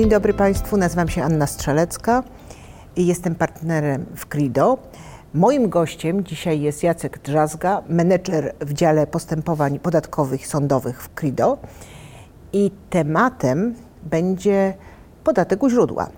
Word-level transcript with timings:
Dzień 0.00 0.08
dobry 0.08 0.34
Państwu, 0.34 0.76
nazywam 0.76 1.08
się 1.08 1.22
Anna 1.22 1.46
Strzelecka 1.46 2.22
i 2.96 3.06
jestem 3.06 3.34
partnerem 3.34 4.06
w 4.16 4.26
Crido. 4.26 4.78
Moim 5.34 5.68
gościem 5.68 6.24
dzisiaj 6.24 6.60
jest 6.60 6.82
Jacek 6.82 7.18
Drzazga, 7.18 7.82
menedżer 7.88 8.54
w 8.60 8.72
dziale 8.72 9.06
postępowań 9.06 9.78
podatkowych 9.78 10.46
sądowych 10.46 11.02
w 11.02 11.14
Crido. 11.14 11.58
I 12.52 12.70
tematem 12.90 13.74
będzie 14.02 14.74
podatek 15.24 15.62
u 15.62 15.70
źródła, 15.70 16.08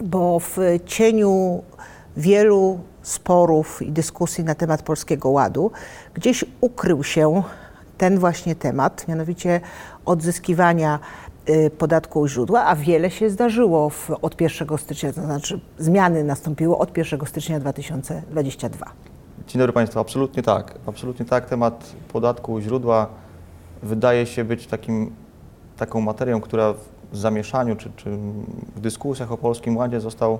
bo 0.00 0.40
w 0.40 0.58
cieniu 0.86 1.62
wielu 2.16 2.80
sporów 3.02 3.82
i 3.82 3.92
dyskusji 3.92 4.44
na 4.44 4.54
temat 4.54 4.82
Polskiego 4.82 5.28
Ładu 5.28 5.70
gdzieś 6.14 6.44
ukrył 6.60 7.04
się 7.04 7.42
ten 7.98 8.18
właśnie 8.18 8.54
temat, 8.54 9.08
mianowicie 9.08 9.60
odzyskiwania 10.04 10.98
podatku 11.78 12.20
u 12.20 12.28
źródła, 12.28 12.64
a 12.64 12.76
wiele 12.76 13.10
się 13.10 13.30
zdarzyło 13.30 13.90
w, 13.90 14.10
od 14.22 14.40
1 14.40 14.78
stycznia, 14.78 15.12
to 15.12 15.22
znaczy 15.22 15.60
zmiany 15.78 16.24
nastąpiły 16.24 16.78
od 16.78 16.96
1 16.96 17.20
stycznia 17.26 17.60
2022. 17.60 18.86
Dzień 19.46 19.58
dobry 19.58 19.72
Państwu, 19.72 19.98
absolutnie 19.98 20.42
tak. 20.42 20.74
Absolutnie 20.86 21.26
tak. 21.26 21.46
Temat 21.46 21.92
podatku 22.12 22.52
u 22.52 22.60
źródła 22.60 23.08
wydaje 23.82 24.26
się 24.26 24.44
być 24.44 24.66
takim, 24.66 25.14
taką 25.76 26.00
materią, 26.00 26.40
która 26.40 26.74
w 27.12 27.16
zamieszaniu 27.16 27.76
czy, 27.76 27.90
czy 27.96 28.10
w 28.76 28.80
dyskusjach 28.80 29.32
o 29.32 29.36
Polskim 29.36 29.76
Ładzie 29.76 30.00
został 30.00 30.38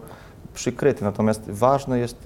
przykryty. 0.55 1.05
Natomiast 1.05 1.51
ważne 1.51 1.99
jest 1.99 2.17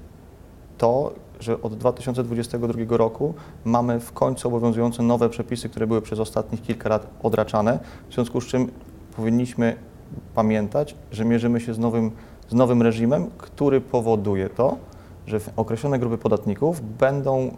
to, 0.79 1.13
że 1.43 1.63
od 1.63 1.75
2022 1.75 2.97
roku 2.97 3.35
mamy 3.65 4.01
w 4.01 4.13
końcu 4.13 4.49
obowiązujące 4.49 5.03
nowe 5.03 5.29
przepisy, 5.29 5.69
które 5.69 5.87
były 5.87 6.03
przez 6.03 6.19
ostatnich 6.19 6.63
kilka 6.63 6.89
lat 6.89 7.07
odraczane, 7.23 7.79
w 8.09 8.15
związku 8.15 8.41
z 8.41 8.47
czym 8.47 8.71
powinniśmy 9.17 9.77
pamiętać, 10.35 10.95
że 11.13 11.25
mierzymy 11.25 11.61
się 11.61 11.75
z 11.75 11.79
nowym, 11.79 12.11
z 12.49 12.55
nowym 12.55 12.83
reżimem, 12.83 13.31
który 13.39 13.81
powoduje 13.81 14.49
to, 14.49 14.77
że 15.27 15.41
określone 15.57 15.99
grupy 15.99 16.19
podatników 16.19 16.97
będą 16.99 17.57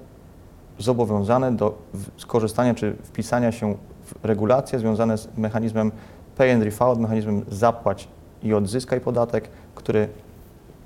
zobowiązane 0.79 1.53
do 1.53 1.79
skorzystania 2.17 2.75
czy 2.75 2.97
wpisania 3.03 3.53
się 3.53 3.75
w 4.05 4.25
regulacje 4.25 4.79
związane 4.79 5.19
z 5.19 5.29
mechanizmem 5.37 5.93
pay 6.37 6.55
and 6.55 6.65
refund, 6.65 6.99
mechanizmem 7.01 7.45
zapłać 7.49 8.09
i 8.43 8.55
odzyskaj 8.55 9.01
podatek, 9.01 9.49
który 9.75 10.09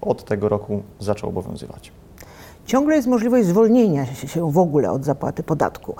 od 0.01 0.25
tego 0.25 0.49
roku 0.49 0.83
zaczął 0.99 1.31
obowiązywać. 1.31 1.93
Ciągle 2.69 2.97
jest 2.97 3.09
możliwość 3.09 3.47
zwolnienia 3.47 4.07
się 4.07 4.53
w 4.53 4.59
ogóle 4.59 4.91
od 4.91 5.05
zapłaty 5.05 5.43
podatku. 5.43 5.97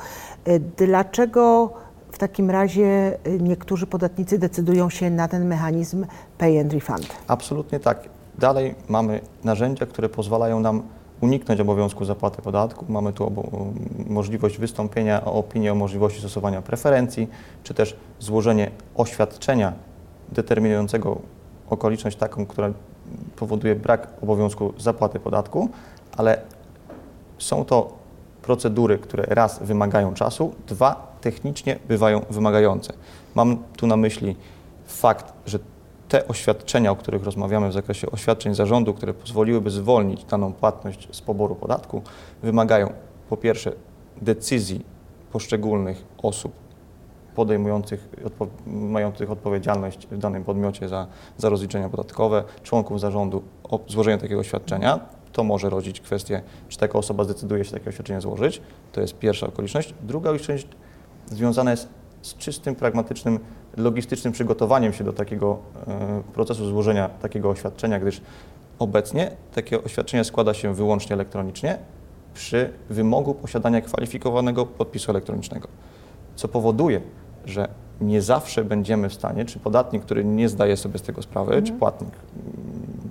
Y, 0.49 0.61
dlaczego 0.77 1.73
w 2.13 2.19
takim 2.19 2.51
razie 2.51 3.19
y, 3.27 3.41
niektórzy 3.41 3.87
podatnicy 3.87 4.39
decydują 4.39 4.91
się 4.91 5.11
na 5.11 5.29
ten 5.29 5.47
mechanizm 5.47 6.07
pay 6.39 6.61
and 6.61 6.73
refund? 6.73 7.07
Absolutnie 7.29 7.81
tak. 7.81 8.09
Dalej 8.39 8.75
mamy 8.89 9.21
narzędzia, 9.45 9.87
które 9.87 10.09
pozwalają 10.09 10.61
nam 10.61 10.83
uniknąć 11.21 11.61
obowiązku 11.61 12.05
zapłaty 12.05 12.43
podatku. 12.43 12.85
Mamy 12.89 13.13
tu 13.13 13.33
możliwość 14.07 14.59
wystąpienia 14.59 15.25
o 15.25 15.33
opinię 15.33 15.73
o 15.73 15.75
możliwości 15.75 16.19
stosowania 16.19 16.63
preferencji, 16.63 17.29
czy 17.63 17.75
też 17.75 17.97
złożenie 18.19 18.71
oświadczenia 18.95 19.73
determinującego 20.33 21.19
okoliczność 21.71 22.17
taką, 22.17 22.47
która 22.47 22.73
powoduje 23.37 23.75
brak 23.75 24.09
obowiązku 24.23 24.73
zapłaty 24.79 25.21
podatku, 25.21 25.69
ale 26.17 26.43
są 27.39 27.65
to 27.65 27.93
procedury, 28.43 28.99
które 28.99 29.23
raz 29.23 29.63
wymagają 29.63 30.15
czasu, 30.15 30.55
dwa 30.67 31.17
technicznie 31.21 31.79
bywają 31.89 32.21
wymagające. 32.31 32.93
Mam 33.35 33.59
tu 33.77 33.87
na 33.87 33.97
myśli 33.97 34.37
fakt, 34.87 35.33
że 35.47 35.59
te 36.09 36.29
oświadczenia, 36.29 36.91
o 36.91 36.97
których 36.97 37.25
rozmawiamy 37.25 37.69
w 37.69 37.73
zakresie 37.73 38.11
oświadczeń 38.11 38.55
zarządu, 38.55 38.95
które 38.95 39.15
pozwoliłyby 39.15 39.71
zwolnić 39.71 40.25
daną 40.25 40.53
płatność 40.53 41.09
z 41.13 41.21
poboru 41.21 41.55
podatku, 41.55 42.03
wymagają 42.43 42.93
po 43.29 43.37
pierwsze 43.37 43.73
decyzji 44.23 44.85
poszczególnych 45.33 46.05
osób 46.23 46.53
podejmujących, 47.35 48.09
odpo 48.27 48.47
mających 48.67 49.31
odpowiedzialność 49.31 50.07
w 50.07 50.19
danym 50.19 50.45
podmiocie 50.45 50.89
za, 50.89 51.07
za 51.37 51.49
rozliczenia 51.49 51.89
podatkowe, 51.89 52.45
członków 52.63 53.01
zarządu 53.01 53.43
o 53.65 53.81
złożenie 53.89 54.19
takiego 54.19 54.41
oświadczenia 54.41 55.01
to 55.33 55.45
może 55.45 55.71
rodzić 55.71 56.01
kwestię, 56.01 56.43
czy 56.69 56.79
taka 56.79 56.99
osoba 56.99 57.25
zdecyduje 57.25 57.65
się 57.65 57.73
takie 57.73 57.89
oświadczenie 57.91 58.21
złożyć. 58.21 58.63
To 58.93 59.01
jest 59.01 59.19
pierwsza 59.19 59.47
okoliczność. 59.47 59.95
Druga 60.03 60.31
okoliczność 60.31 60.67
związana 61.27 61.71
jest 61.71 61.89
z 62.23 62.37
czystym, 62.37 62.75
pragmatycznym, 62.75 63.39
logistycznym 63.77 64.33
przygotowaniem 64.33 64.93
się 64.93 65.05
do 65.05 65.13
takiego 65.13 65.59
e, 65.87 66.23
procesu 66.35 66.69
złożenia 66.69 67.09
takiego 67.09 67.51
oświadczenia, 67.51 68.01
gdyż 68.01 68.21
obecnie 68.79 69.31
takie 69.55 69.85
oświadczenie 69.85 70.25
składa 70.25 70.55
się 70.55 70.75
wyłącznie 70.75 71.15
elektronicznie 71.15 71.79
przy 72.35 72.73
wymogu 72.91 73.35
posiadania 73.35 73.81
kwalifikowanego 73.81 74.67
podpisu 74.67 75.11
elektronicznego, 75.11 75.69
co 76.37 76.49
powoduje, 76.49 77.01
że 77.47 77.69
nie 78.01 78.23
zawsze 78.23 78.65
będziemy 78.65 79.09
w 79.09 79.15
stanie, 79.15 79.45
czy 79.45 79.59
podatnik, 79.59 80.03
który 80.03 80.25
nie 80.25 80.49
zdaje 80.49 80.77
sobie 80.77 80.99
z 80.99 81.03
tego 81.03 81.23
sprawy, 81.23 81.51
mhm. 81.51 81.67
czy 81.67 81.73
płatnik 81.73 82.11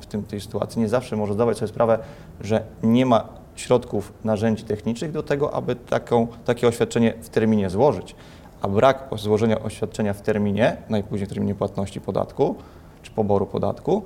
w 0.02 0.06
tym, 0.06 0.24
tej 0.24 0.42
sytuacji 0.42 0.82
nie 0.82 0.90
zawsze 0.90 1.16
może 1.16 1.34
zdawać 1.34 1.58
sobie 1.58 1.70
sprawę, 1.70 2.00
że 2.42 2.64
nie 2.84 3.06
ma 3.06 3.28
środków, 3.56 4.14
narzędzi 4.24 4.64
technicznych 4.64 5.12
do 5.12 5.24
tego, 5.24 5.54
aby 5.54 5.76
taką, 5.76 6.28
takie 6.46 6.68
oświadczenie 6.68 7.14
w 7.22 7.30
terminie 7.30 7.70
złożyć. 7.70 8.16
A 8.62 8.68
brak 8.68 9.10
złożenia 9.16 9.64
oświadczenia 9.64 10.14
w 10.14 10.22
terminie, 10.22 10.78
najpóźniej 10.90 11.26
w 11.26 11.30
terminie 11.30 11.56
płatności 11.56 12.02
podatku 12.02 12.56
czy 13.02 13.12
poboru 13.12 13.46
podatku, 13.46 14.04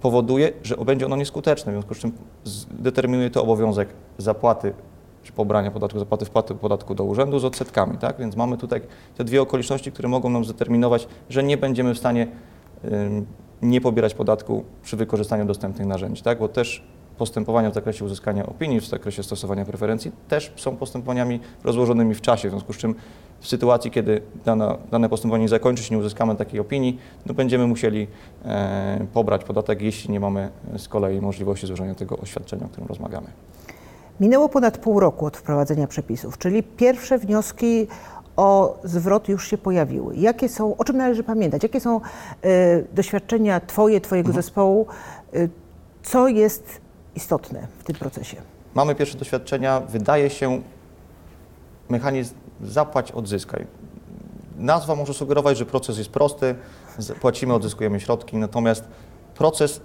powoduje, 0.00 0.52
że 0.62 0.76
będzie 0.76 1.06
ono 1.06 1.16
nieskuteczne, 1.16 1.72
w 1.72 1.74
związku 1.74 1.94
z 1.94 1.98
czym 1.98 2.12
determinuje 2.70 3.30
to 3.30 3.42
obowiązek 3.42 3.88
zapłaty 4.18 4.72
czy 5.22 5.32
pobrania 5.32 5.70
podatku, 5.70 5.98
zapłaty 5.98 6.24
wpłaty 6.24 6.54
podatku 6.54 6.94
do 6.94 7.04
urzędu 7.04 7.38
z 7.38 7.44
odsetkami. 7.44 7.98
Tak? 7.98 8.18
Więc 8.18 8.36
mamy 8.36 8.56
tutaj 8.56 8.80
te 9.16 9.24
dwie 9.24 9.42
okoliczności, 9.42 9.92
które 9.92 10.08
mogą 10.08 10.30
nam 10.30 10.44
zdeterminować, 10.44 11.08
że 11.28 11.42
nie 11.42 11.56
będziemy 11.56 11.94
w 11.94 11.98
stanie 11.98 12.26
nie 13.62 13.80
pobierać 13.80 14.14
podatku 14.14 14.64
przy 14.82 14.96
wykorzystaniu 14.96 15.44
dostępnych 15.44 15.86
narzędzi, 15.86 16.22
tak? 16.22 16.38
bo 16.38 16.48
też 16.48 16.82
postępowania 17.18 17.70
w 17.70 17.74
zakresie 17.74 18.04
uzyskania 18.04 18.46
opinii, 18.46 18.80
w 18.80 18.86
zakresie 18.86 19.22
stosowania 19.22 19.64
preferencji 19.64 20.12
też 20.28 20.52
są 20.56 20.76
postępowaniami 20.76 21.40
rozłożonymi 21.64 22.14
w 22.14 22.20
czasie, 22.20 22.48
w 22.48 22.50
związku 22.50 22.72
z 22.72 22.76
czym 22.76 22.94
w 23.40 23.48
sytuacji, 23.48 23.90
kiedy 23.90 24.22
dana, 24.44 24.78
dane 24.90 25.08
postępowanie 25.08 25.42
nie 25.42 25.48
zakończy 25.48 25.82
się, 25.82 25.94
nie 25.94 26.00
uzyskamy 26.00 26.36
takiej 26.36 26.60
opinii, 26.60 26.98
no 27.26 27.34
będziemy 27.34 27.66
musieli 27.66 28.06
e, 28.44 29.06
pobrać 29.12 29.44
podatek, 29.44 29.82
jeśli 29.82 30.12
nie 30.12 30.20
mamy 30.20 30.48
z 30.76 30.88
kolei 30.88 31.20
możliwości 31.20 31.66
złożenia 31.66 31.94
tego 31.94 32.16
oświadczenia, 32.16 32.66
o 32.66 32.68
którym 32.68 32.88
rozmawiamy. 32.88 33.26
Minęło 34.20 34.48
ponad 34.48 34.78
pół 34.78 35.00
roku 35.00 35.26
od 35.26 35.36
wprowadzenia 35.36 35.86
przepisów, 35.86 36.38
czyli 36.38 36.62
pierwsze 36.62 37.18
wnioski 37.18 37.86
o 38.40 38.78
zwrot 38.84 39.28
już 39.28 39.48
się 39.48 39.58
pojawiły. 39.58 40.16
Jakie 40.16 40.48
są, 40.48 40.76
o 40.76 40.84
czym 40.84 40.96
należy 40.96 41.22
pamiętać? 41.22 41.62
Jakie 41.62 41.80
są 41.80 42.00
y, 42.44 42.86
doświadczenia 42.94 43.60
Twoje, 43.60 44.00
Twojego 44.00 44.28
mhm. 44.28 44.42
zespołu? 44.42 44.86
Y, 45.34 45.50
co 46.02 46.28
jest 46.28 46.80
istotne 47.14 47.66
w 47.78 47.84
tym 47.84 47.96
procesie? 47.96 48.36
Mamy 48.74 48.94
pierwsze 48.94 49.18
doświadczenia. 49.18 49.80
Wydaje 49.80 50.30
się 50.30 50.62
mechanizm 51.88 52.34
zapłać, 52.62 53.12
odzyskaj. 53.12 53.66
Nazwa 54.58 54.94
może 54.94 55.14
sugerować, 55.14 55.58
że 55.58 55.66
proces 55.66 55.98
jest 55.98 56.10
prosty, 56.10 56.54
płacimy, 57.20 57.54
odzyskujemy 57.54 58.00
środki, 58.00 58.36
natomiast 58.36 58.84
proces 59.34 59.80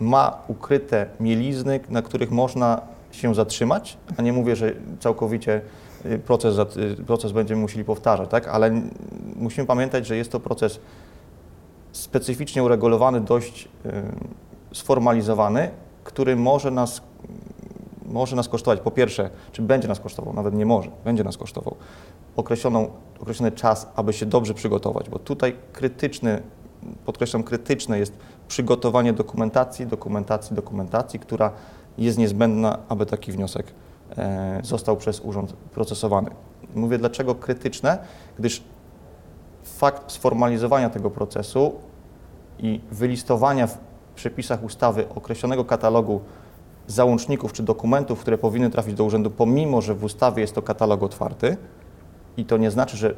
ma 0.00 0.38
ukryte 0.48 1.06
mielizny, 1.20 1.80
na 1.88 2.02
których 2.02 2.30
można 2.30 2.80
się 3.12 3.34
zatrzymać, 3.34 3.96
a 4.16 4.22
nie 4.22 4.32
mówię, 4.32 4.56
że 4.56 4.72
całkowicie 5.00 5.60
proces, 6.24 6.56
proces 7.06 7.32
będziemy 7.32 7.60
musieli 7.60 7.84
powtarzać, 7.84 8.30
tak? 8.30 8.48
ale 8.48 8.82
musimy 9.36 9.66
pamiętać, 9.66 10.06
że 10.06 10.16
jest 10.16 10.32
to 10.32 10.40
proces 10.40 10.80
specyficznie 11.92 12.62
uregulowany, 12.62 13.20
dość 13.20 13.68
sformalizowany, 14.72 15.70
który 16.04 16.36
może 16.36 16.70
nas, 16.70 17.02
może 18.06 18.36
nas 18.36 18.48
kosztować, 18.48 18.80
po 18.80 18.90
pierwsze, 18.90 19.30
czy 19.52 19.62
będzie 19.62 19.88
nas 19.88 20.00
kosztował, 20.00 20.34
nawet 20.34 20.54
nie 20.54 20.66
może, 20.66 20.90
będzie 21.04 21.24
nas 21.24 21.36
kosztował, 21.36 21.76
określoną, 22.36 22.90
określony 23.20 23.52
czas, 23.52 23.88
aby 23.96 24.12
się 24.12 24.26
dobrze 24.26 24.54
przygotować, 24.54 25.10
bo 25.10 25.18
tutaj 25.18 25.56
krytyczny, 25.72 26.42
podkreślam, 27.06 27.42
krytyczne 27.42 27.98
jest 27.98 28.12
przygotowanie 28.48 29.12
dokumentacji, 29.12 29.86
dokumentacji, 29.86 30.56
dokumentacji, 30.56 31.20
która 31.20 31.52
jest 31.98 32.18
niezbędna, 32.18 32.78
aby 32.88 33.06
taki 33.06 33.32
wniosek 33.32 33.66
został 34.62 34.96
przez 34.96 35.20
urząd 35.20 35.52
procesowany. 35.52 36.30
Mówię 36.74 36.98
dlaczego 36.98 37.34
krytyczne, 37.34 37.98
gdyż 38.38 38.62
fakt 39.64 40.12
sformalizowania 40.12 40.90
tego 40.90 41.10
procesu 41.10 41.72
i 42.58 42.80
wylistowania 42.90 43.66
w 43.66 43.78
przepisach 44.14 44.64
ustawy 44.64 45.08
określonego 45.08 45.64
katalogu 45.64 46.20
załączników 46.86 47.52
czy 47.52 47.62
dokumentów, 47.62 48.20
które 48.20 48.38
powinny 48.38 48.70
trafić 48.70 48.94
do 48.94 49.04
urzędu, 49.04 49.30
pomimo 49.30 49.80
że 49.80 49.94
w 49.94 50.04
ustawie 50.04 50.40
jest 50.40 50.54
to 50.54 50.62
katalog 50.62 51.02
otwarty, 51.02 51.56
i 52.36 52.44
to 52.44 52.56
nie 52.56 52.70
znaczy, 52.70 52.96
że 52.96 53.14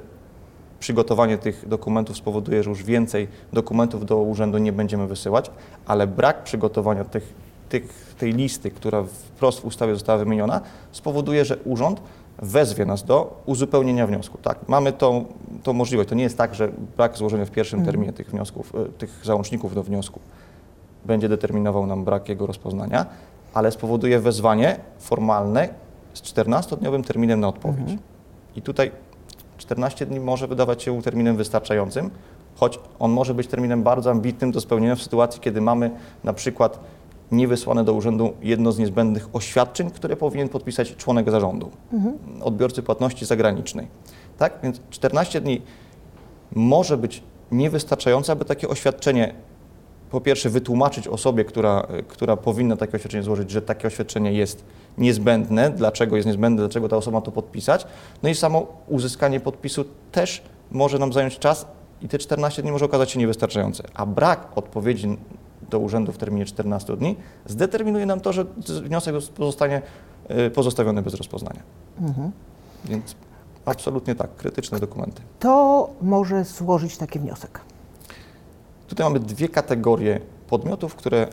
przygotowanie 0.81 1.39
tych 1.39 1.69
dokumentów 1.69 2.17
spowoduje, 2.17 2.63
że 2.63 2.71
już 2.71 2.83
więcej 2.83 3.29
dokumentów 3.53 4.07
do 4.07 4.17
urzędu 4.17 4.59
nie 4.59 4.73
będziemy 4.73 5.07
wysyłać, 5.07 5.51
ale 5.87 6.07
brak 6.07 6.45
przygotowania 6.45 7.05
tych, 7.05 7.35
tych, 7.81 8.15
tej 8.19 8.33
listy, 8.33 8.71
która 8.71 9.03
wprost 9.03 9.61
w 9.61 9.65
ustawie 9.65 9.95
została 9.95 10.19
wymieniona, 10.19 10.61
spowoduje, 10.93 11.45
że 11.45 11.57
urząd 11.57 12.01
wezwie 12.39 12.87
nas 12.87 13.05
do 13.05 13.43
uzupełnienia 13.47 14.07
wniosku. 14.07 14.39
Tak, 14.43 14.69
mamy 14.69 14.93
tą, 14.93 15.25
tą 15.63 15.73
możliwość. 15.73 16.09
To 16.09 16.15
nie 16.15 16.23
jest 16.23 16.39
tak, 16.39 16.55
że 16.55 16.69
brak 16.97 17.17
złożenia 17.17 17.45
w 17.45 17.51
pierwszym 17.51 17.79
Mhm. 17.79 17.93
terminie 17.93 18.13
tych 18.13 18.31
wniosków, 18.31 18.73
e, 18.75 18.85
tych 18.99 19.21
załączników 19.25 19.75
do 19.75 19.83
wniosku 19.83 20.21
będzie 21.05 21.29
determinował 21.29 21.87
nam 21.87 22.05
brak 22.05 22.29
jego 22.29 22.47
rozpoznania, 22.47 23.07
ale 23.55 23.71
spowoduje 23.71 24.21
wezwanie 24.21 24.77
formalne 24.99 25.69
z 26.15 26.23
14-dniowym 26.23 27.05
terminem 27.05 27.41
na 27.41 27.49
odpowiedź. 27.49 27.81
Mhm. 27.81 27.99
I 28.57 28.63
tutaj 28.63 28.91
14 29.59 30.07
dni 30.07 30.21
może 30.21 30.49
wydawać 30.49 30.83
się 30.83 31.03
terminem 31.03 31.37
wystarczającym, 31.37 32.11
choć 32.57 32.81
on 32.99 33.11
może 33.11 33.35
być 33.35 33.47
terminem 33.47 33.83
bardzo 33.83 34.11
ambitnym 34.11 34.53
do 34.53 34.61
spełnienia 34.61 34.97
w 34.97 35.03
sytuacji, 35.03 35.41
kiedy 35.41 35.61
mamy 35.61 35.91
na 36.25 36.33
przykład 36.33 36.81
niewysłane 37.37 37.85
do 37.85 37.93
urzędu 37.93 38.33
jedno 38.43 38.73
z 38.73 38.79
niezbędnych 38.79 39.29
oświadczeń, 39.33 39.91
które 39.91 40.17
powinien 40.17 40.49
podpisać 40.49 40.97
członek 40.97 41.31
zarządu, 41.31 41.71
odbiorcy 42.43 42.83
płatności 42.83 43.25
zagranicznej. 43.25 43.89
Tak? 44.39 44.59
Więc 44.63 44.81
14 44.91 45.41
dni 45.41 45.63
może 46.55 46.97
być 46.97 47.23
niewystarczające, 47.53 48.33
aby 48.33 48.45
takie 48.45 48.69
oświadczenie 48.69 49.35
po 50.11 50.21
pierwsze 50.21 50.51
wytłumaczyć 50.51 51.09
osobie, 51.09 51.45
która, 51.45 51.87
która 52.09 52.37
powinna 52.37 52.77
takie 52.77 52.97
oświadczenie 52.97 53.23
złożyć, 53.23 53.51
że 53.51 53.63
takie 53.63 53.89
oświadczenie 53.89 54.33
jest 54.33 54.65
niezbędne, 54.99 55.71
dlaczego 55.71 56.17
jest 56.17 56.27
niezbędne, 56.27 56.63
dlaczego 56.63 56.89
ta 56.89 56.97
osoba 56.97 57.19
ma 57.19 57.23
to 57.23 57.33
podpisać. 57.33 57.87
No 58.23 58.29
i 58.29 58.35
samo 58.35 58.67
uzyskanie 58.89 59.41
podpisu 59.41 59.85
też 60.13 60.43
może 60.71 60.99
nam 60.99 61.13
zająć 61.13 61.39
czas 61.39 61.67
i 62.03 62.09
te 62.09 62.19
14 62.19 62.63
dni 62.63 62.73
może 62.73 62.85
okazać 62.85 63.11
się 63.11 63.19
niewystarczające. 63.19 63.85
A 63.95 64.07
brak 64.07 64.49
odpowiedzi 64.55 65.17
do 65.71 65.79
urzędu 65.79 66.13
w 66.13 66.19
terminie 66.19 66.45
14 66.45 66.97
dni 66.97 67.17
zdeterminuje 67.47 68.07
nam 68.07 68.21
to, 68.21 68.33
że 68.33 68.45
wniosek 68.83 69.15
pozostanie 69.37 69.83
y, 70.47 70.51
pozostawiony 70.51 71.03
bez 71.03 71.15
rozpoznania. 71.15 71.61
Więc 72.85 73.17
absolutnie 73.65 74.15
tak, 74.15 74.37
krytyczne 74.37 74.81
dokumenty. 74.81 75.23
To 75.39 75.91
może 76.03 76.45
złożyć 76.45 76.97
taki 76.97 77.19
wniosek. 77.19 77.61
Tutaj 78.89 79.07
mamy 79.07 79.21
dwie 79.21 79.49
kategorie 79.49 80.21
podmiotów, 80.49 80.95
które 80.95 81.27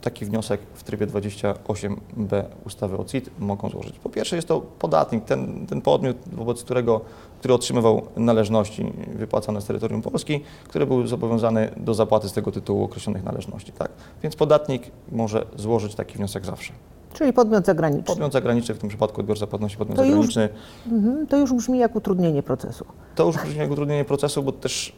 taki 0.00 0.24
wniosek 0.24 0.60
w 0.74 0.82
trybie 0.82 1.06
28b 1.06 2.42
ustawy 2.66 2.96
o 2.98 3.04
CIT 3.04 3.30
mogą 3.38 3.68
złożyć. 3.70 3.98
Po 3.98 4.08
pierwsze 4.10 4.36
jest 4.36 4.48
to 4.48 4.60
podatnik, 4.60 5.24
ten, 5.24 5.66
ten 5.66 5.80
podmiot, 5.80 6.16
wobec 6.32 6.62
którego, 6.64 7.00
który 7.38 7.54
otrzymywał 7.54 8.02
należności 8.16 8.92
wypłacane 9.14 9.60
z 9.60 9.64
terytorium 9.64 10.02
Polski, 10.02 10.40
który 10.64 10.86
był 10.86 11.06
zobowiązany 11.06 11.70
do 11.76 11.94
zapłaty 11.94 12.28
z 12.28 12.32
tego 12.32 12.52
tytułu 12.52 12.84
określonych 12.84 13.24
należności. 13.24 13.72
Tak? 13.72 13.90
Więc 14.22 14.36
podatnik 14.36 14.82
może 15.12 15.46
złożyć 15.56 15.94
taki 15.94 16.16
wniosek 16.18 16.44
zawsze. 16.46 16.72
Czyli 17.12 17.32
podmiot 17.32 17.66
zagraniczny. 17.66 18.04
Podmiot 18.04 18.32
zagraniczny, 18.32 18.74
w 18.74 18.78
tym 18.78 18.88
przypadku 18.88 19.20
odbiorca 19.20 19.46
płatności 19.46 19.78
podmiot 19.78 19.96
To 19.96 20.04
już- 20.04 20.10
zagraniczny, 20.34 20.48
Mhm, 20.92 21.26
to 21.26 21.36
już 21.36 21.52
brzmi 21.52 21.78
jak 21.78 21.96
utrudnienie 21.96 22.42
procesu. 22.42 22.84
to 23.14 23.26
już 23.26 23.36
brzmi 23.36 23.56
jak 23.58 23.70
utrudnienie 23.70 24.04
procesu, 24.04 24.42
bo 24.42 24.52
też 24.52 24.92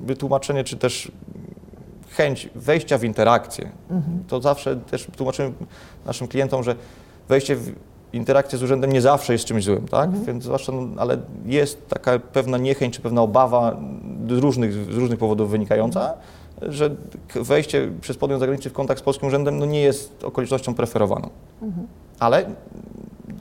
wytłumaczenie, 0.00 0.64
czy 0.64 0.76
też 0.76 1.12
chęć 2.10 2.48
wejścia 2.54 2.98
w 2.98 3.04
interakcję, 3.04 3.70
to 4.28 4.40
zawsze 4.40 4.76
też 4.76 5.06
tłumaczymy 5.16 5.52
naszym 6.06 6.28
klientom, 6.28 6.62
że 6.62 6.74
wejście 7.28 7.56
w 7.56 7.72
interakcję 8.12 8.58
z 8.58 8.62
urzędem 8.62 8.92
nie 8.92 9.00
zawsze 9.00 9.32
jest 9.32 9.44
czymś 9.44 9.64
złym, 9.64 9.88
tak? 9.88 10.10
Więc 10.24 10.44
zwłaszcza, 10.44 10.72
no, 10.72 10.88
ale 10.96 11.18
jest 11.46 11.88
taka 11.88 12.18
pewna 12.18 12.58
niechęć, 12.58 12.94
czy 12.94 13.00
pewna 13.00 13.22
obawa 13.22 13.76
z 14.28 14.38
różnych, 14.38 14.72
z 14.72 14.96
różnych 14.96 15.18
powodów 15.18 15.50
wynikająca, 15.50 16.14
że 16.62 16.90
wejście 17.34 17.90
przez 18.00 18.16
podmiot 18.16 18.40
zagraniczny 18.40 18.70
w 18.70 18.74
kontakt 18.74 19.00
z 19.00 19.02
polskim 19.02 19.28
urzędem 19.28 19.58
no, 19.58 19.66
nie 19.66 19.80
jest 19.80 20.24
okolicznością 20.24 20.74
preferowaną. 20.74 21.30
Ale 22.20 22.46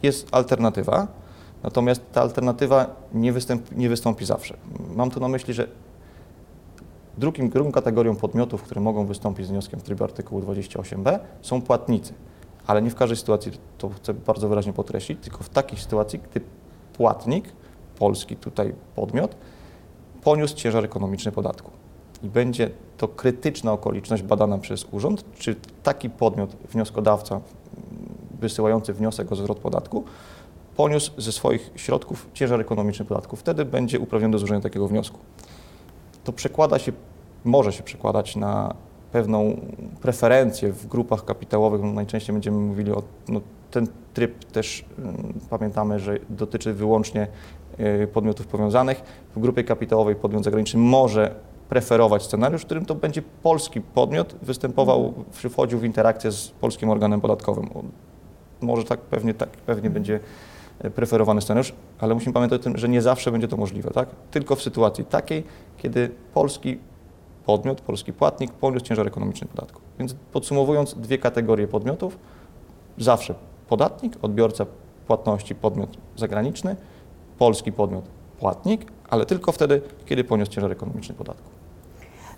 jest 0.03 0.27
alternatywa, 0.31 1.07
natomiast 1.63 2.01
ta 2.13 2.21
alternatywa 2.21 2.87
nie, 3.13 3.33
występ, 3.33 3.75
nie 3.75 3.89
wystąpi 3.89 4.25
zawsze. 4.25 4.57
Mam 4.95 5.11
tu 5.11 5.19
na 5.19 5.27
myśli, 5.27 5.53
że 5.53 5.67
drugim, 7.17 7.49
drugą 7.49 7.71
kategorią 7.71 8.15
podmiotów, 8.15 8.63
które 8.63 8.81
mogą 8.81 9.05
wystąpić 9.05 9.45
z 9.45 9.49
wnioskiem 9.49 9.79
w 9.79 9.83
trybie 9.83 10.03
artykułu 10.03 10.41
28b 10.41 11.19
są 11.41 11.61
płatnicy. 11.61 12.13
Ale 12.67 12.81
nie 12.81 12.89
w 12.89 12.95
każdej 12.95 13.17
sytuacji, 13.17 13.51
to 13.77 13.89
chcę 13.89 14.13
bardzo 14.13 14.49
wyraźnie 14.49 14.73
podkreślić, 14.73 15.19
tylko 15.21 15.43
w 15.43 15.49
takiej 15.49 15.79
sytuacji, 15.79 16.19
gdy 16.19 16.41
płatnik, 16.93 17.45
polski 17.99 18.35
tutaj 18.35 18.73
podmiot, 18.95 19.35
poniósł 20.23 20.55
ciężar 20.55 20.85
ekonomiczny 20.85 21.31
podatku. 21.31 21.71
I 22.23 22.29
będzie 22.29 22.69
to 22.97 23.07
krytyczna 23.07 23.71
okoliczność 23.71 24.23
badana 24.23 24.57
przez 24.57 24.85
urząd, 24.91 25.25
czy 25.33 25.55
taki 25.83 26.09
podmiot, 26.09 26.55
wnioskodawca 26.71 27.41
wysyłający 28.39 28.93
wniosek 28.93 29.31
o 29.31 29.35
zwrot 29.35 29.59
podatku, 29.59 30.03
poniósł 30.75 31.11
ze 31.17 31.31
swoich 31.31 31.71
środków 31.75 32.27
ciężar 32.33 32.61
ekonomiczny 32.61 33.05
podatku. 33.05 33.35
Wtedy 33.35 33.65
będzie 33.65 33.99
uprawniony 33.99 34.31
do 34.31 34.39
złożenia 34.39 34.61
takiego 34.61 34.87
wniosku. 34.87 35.19
To 36.25 36.33
przekłada 36.33 36.79
się, 36.79 36.91
może 37.45 37.71
się 37.71 37.83
przekładać 37.83 38.35
na 38.35 38.75
pewną 39.11 39.61
preferencję 40.01 40.71
w 40.71 40.87
grupach 40.87 41.25
kapitałowych. 41.25 41.81
No, 41.81 41.93
najczęściej 41.93 42.33
będziemy 42.33 42.57
mówili 42.57 42.91
o 42.91 43.03
no, 43.27 43.41
ten 43.71 43.87
tryb 44.13 44.45
też 44.45 44.85
mm, 44.99 45.33
pamiętamy, 45.49 45.99
że 45.99 46.17
dotyczy 46.29 46.73
wyłącznie 46.73 47.27
y, 48.03 48.07
podmiotów 48.07 48.47
powiązanych. 48.47 49.03
W 49.35 49.39
grupie 49.39 49.63
kapitałowej 49.63 50.15
podmiot 50.15 50.43
zagraniczny 50.43 50.79
może 50.79 51.35
preferować 51.69 52.23
scenariusz, 52.23 52.61
w 52.61 52.65
którym 52.65 52.85
to 52.85 52.95
będzie 52.95 53.21
polski 53.21 53.81
podmiot 53.81 54.35
występował, 54.41 55.13
czy 55.41 55.49
wchodził 55.49 55.79
w 55.79 55.83
interakcję 55.83 56.31
z 56.31 56.49
polskim 56.49 56.89
organem 56.89 57.21
podatkowym. 57.21 57.69
Może 58.61 58.83
tak 58.83 58.99
pewnie, 58.99 59.33
tak 59.33 59.49
pewnie 59.49 59.89
będzie 59.89 60.15
e, 60.15 60.54
preferowany 60.95 61.41
scenariusz, 61.41 61.73
ale 61.99 62.13
musimy 62.13 62.33
pamiętać 62.33 62.61
o 62.61 62.63
tym, 62.63 62.77
że 62.77 62.89
nie 62.89 63.01
zawsze 63.01 63.31
będzie 63.31 63.47
to 63.47 63.57
możliwe, 63.57 63.91
tak? 63.91 64.09
Tylko 64.31 64.55
w 64.55 64.61
sytuacji 64.61 65.05
takiej, 65.05 65.43
kiedy 65.77 66.11
polski 66.33 66.79
podmiot, 67.45 67.81
polski 67.81 68.13
płatnik 68.13 68.51
poniósł 68.51 68.85
ciężar 68.85 69.07
ekonomiczny 69.07 69.47
podatku. 69.47 69.81
Więc 69.99 70.15
podsumowując 70.31 70.93
dwie 70.93 71.17
kategorie 71.17 71.67
podmiotów, 71.67 72.17
zawsze 72.97 73.35
podatnik, 73.69 74.13
odbiorca 74.21 74.65
płatności, 75.07 75.55
podmiot 75.55 75.97
zagraniczny, 76.15 76.75
polski 77.37 77.71
podmiot, 77.71 78.05
płatnik, 78.39 78.91
ale 79.09 79.25
tylko 79.25 79.51
wtedy, 79.51 79.81
kiedy 80.05 80.23
poniósł 80.23 80.51
ciężar 80.51 80.71
ekonomiczny 80.71 81.15
podatku. 81.15 81.49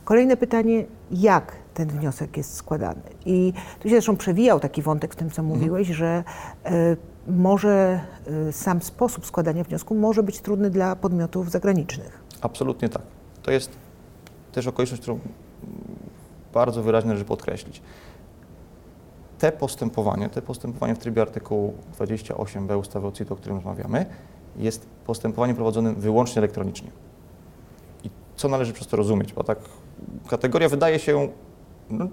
Kolejne 0.05 0.37
pytanie, 0.37 0.85
jak 1.11 1.55
ten 1.73 1.87
wniosek 1.89 2.37
jest 2.37 2.53
składany? 2.53 3.01
I 3.25 3.53
tu 3.79 3.83
się 3.83 3.95
zresztą 3.95 4.17
przewijał 4.17 4.59
taki 4.59 4.81
wątek 4.81 5.13
w 5.13 5.15
tym, 5.15 5.29
co 5.29 5.43
mówiłeś, 5.43 5.87
że 5.87 6.23
e, 6.65 6.97
może 7.27 8.01
e, 8.47 8.53
sam 8.53 8.81
sposób 8.81 9.25
składania 9.25 9.63
wniosku 9.63 9.95
może 9.95 10.23
być 10.23 10.41
trudny 10.41 10.69
dla 10.69 10.95
podmiotów 10.95 11.51
zagranicznych. 11.51 12.21
Absolutnie 12.41 12.89
tak. 12.89 13.01
To 13.43 13.51
jest 13.51 13.71
też 14.51 14.67
okoliczność, 14.67 15.01
którą 15.01 15.19
bardzo 16.53 16.83
wyraźnie 16.83 17.07
należy 17.07 17.25
podkreślić. 17.25 17.81
Te 19.39 19.51
postępowanie, 19.51 20.29
te 20.29 20.41
postępowanie 20.41 20.95
w 20.95 20.99
trybie 20.99 21.21
artykułu 21.21 21.73
28b 21.99 22.79
ustawy 22.79 23.07
o 23.07 23.11
CIT, 23.11 23.31
o 23.31 23.35
którym 23.35 23.57
rozmawiamy, 23.57 24.05
jest 24.55 24.87
postępowaniem 25.05 25.55
prowadzonym 25.55 25.95
wyłącznie 25.95 26.39
elektronicznie. 26.39 26.91
I 28.03 28.09
co 28.35 28.47
należy 28.47 28.73
przez 28.73 28.87
to 28.87 28.97
rozumieć? 28.97 29.33
Bo 29.33 29.43
tak 29.43 29.59
kategoria 30.29 30.69
wydaje 30.69 30.99
się 30.99 31.29
no, 31.89 32.07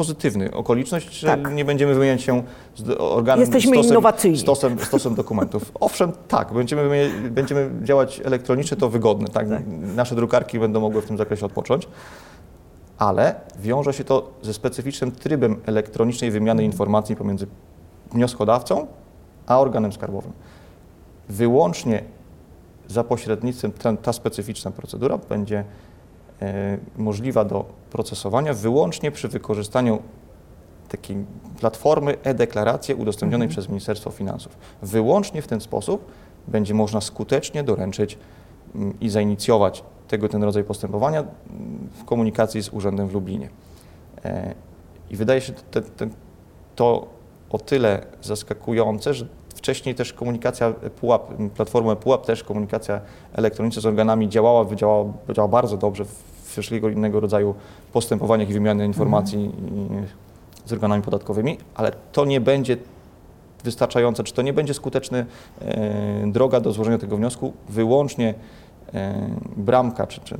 pozytywny. 0.00 0.50
Okoliczność, 0.52 1.12
że 1.12 1.26
Tak. 1.26 1.54
nie 1.54 1.64
będziemy 1.64 1.94
wymieniać 1.94 2.22
się 2.22 2.42
z 2.76 2.96
organem 2.98 3.40
Jesteśmy 3.40 3.72
stosem, 3.72 3.90
innowacyjni. 3.90 4.38
Stosem, 4.38 4.78
stosem 4.78 5.14
dokumentów. 5.14 5.72
Owszem, 5.80 6.12
tak, 6.28 6.52
będziemy, 6.52 7.10
będziemy 7.30 7.70
działać 7.82 8.20
elektronicznie, 8.24 8.76
to 8.76 8.88
wygodne. 8.88 9.28
Tak? 9.28 9.48
Tak. 9.48 9.62
Nasze 9.96 10.14
drukarki 10.14 10.58
będą 10.58 10.80
mogły 10.80 11.02
w 11.02 11.06
tym 11.06 11.18
zakresie 11.18 11.46
odpocząć, 11.46 11.88
ale 12.98 13.34
wiąże 13.58 13.92
się 13.92 14.04
to 14.04 14.30
ze 14.42 14.54
specyficznym 14.54 15.12
trybem 15.12 15.56
elektronicznej 15.66 16.30
wymiany 16.30 16.64
informacji 16.64 17.16
pomiędzy 17.16 17.46
wnioskodawcą 18.12 18.86
a 19.46 19.60
organem 19.60 19.92
skarbowym. 19.92 20.32
Wyłącznie 21.28 22.02
za 22.88 23.04
pośrednictwem 23.04 23.72
ta 24.02 24.12
specyficzna 24.12 24.70
procedura 24.70 25.18
będzie 25.18 25.64
możliwa 26.96 27.44
do 27.44 27.64
procesowania 27.90 28.54
wyłącznie 28.54 29.10
przy 29.10 29.28
wykorzystaniu 29.28 30.02
takiej 30.88 31.16
platformy 31.60 32.16
e-deklaracje 32.24 32.96
udostępnionej 32.96 33.48
przez 33.48 33.68
Ministerstwo 33.68 34.10
Finansów. 34.10 34.58
Wyłącznie 34.82 35.42
w 35.42 35.46
ten 35.46 35.60
sposób 35.60 36.12
będzie 36.48 36.74
można 36.74 37.00
skutecznie 37.00 37.64
doręczyć 37.64 38.18
mm, 38.74 39.00
i 39.00 39.08
zainicjować 39.08 39.84
tego 40.08 40.28
ten 40.28 40.42
rodzaj 40.42 40.64
postępowania 40.64 41.20
mm, 41.20 41.30
w 41.92 42.04
komunikacji 42.04 42.62
z 42.62 42.68
urzędem 42.68 43.08
w 43.08 43.14
Lublinie. 43.14 43.48
E, 44.24 44.54
I 45.10 45.16
wydaje 45.16 45.40
się 45.40 45.52
te, 45.52 45.82
te, 45.82 46.08
to 46.76 47.06
o 47.50 47.58
tyle 47.58 48.06
zaskakujące, 48.22 49.14
że 49.14 49.26
wcześniej 49.54 49.94
też 49.94 50.12
komunikacja 50.12 50.72
pułap, 51.00 51.32
platformę 51.54 51.96
pułap, 51.96 52.26
też 52.26 52.44
komunikacja 52.44 53.00
elektroniczna 53.32 53.82
z 53.82 53.86
organami 53.86 54.28
działała, 54.28 54.74
działała, 54.74 55.12
działała 55.34 55.48
bardzo 55.48 55.76
dobrze 55.76 56.04
w 56.04 56.29
wszelkiego 56.50 56.88
innego 56.88 57.20
rodzaju 57.20 57.54
postępowaniach 57.92 58.50
i 58.50 58.52
wymiany 58.52 58.86
informacji 58.86 59.50
mhm. 59.78 60.06
z 60.66 60.72
organami 60.72 61.02
podatkowymi, 61.02 61.58
ale 61.74 61.92
to 62.12 62.24
nie 62.24 62.40
będzie 62.40 62.76
wystarczające, 63.64 64.24
czy 64.24 64.34
to 64.34 64.42
nie 64.42 64.52
będzie 64.52 64.74
skuteczny 64.74 65.26
e, 65.60 66.24
droga 66.26 66.60
do 66.60 66.72
złożenia 66.72 66.98
tego 66.98 67.16
wniosku, 67.16 67.52
wyłącznie 67.68 68.34
e, 68.94 69.28
bramka 69.56 70.06
czy, 70.06 70.20
czy 70.20 70.36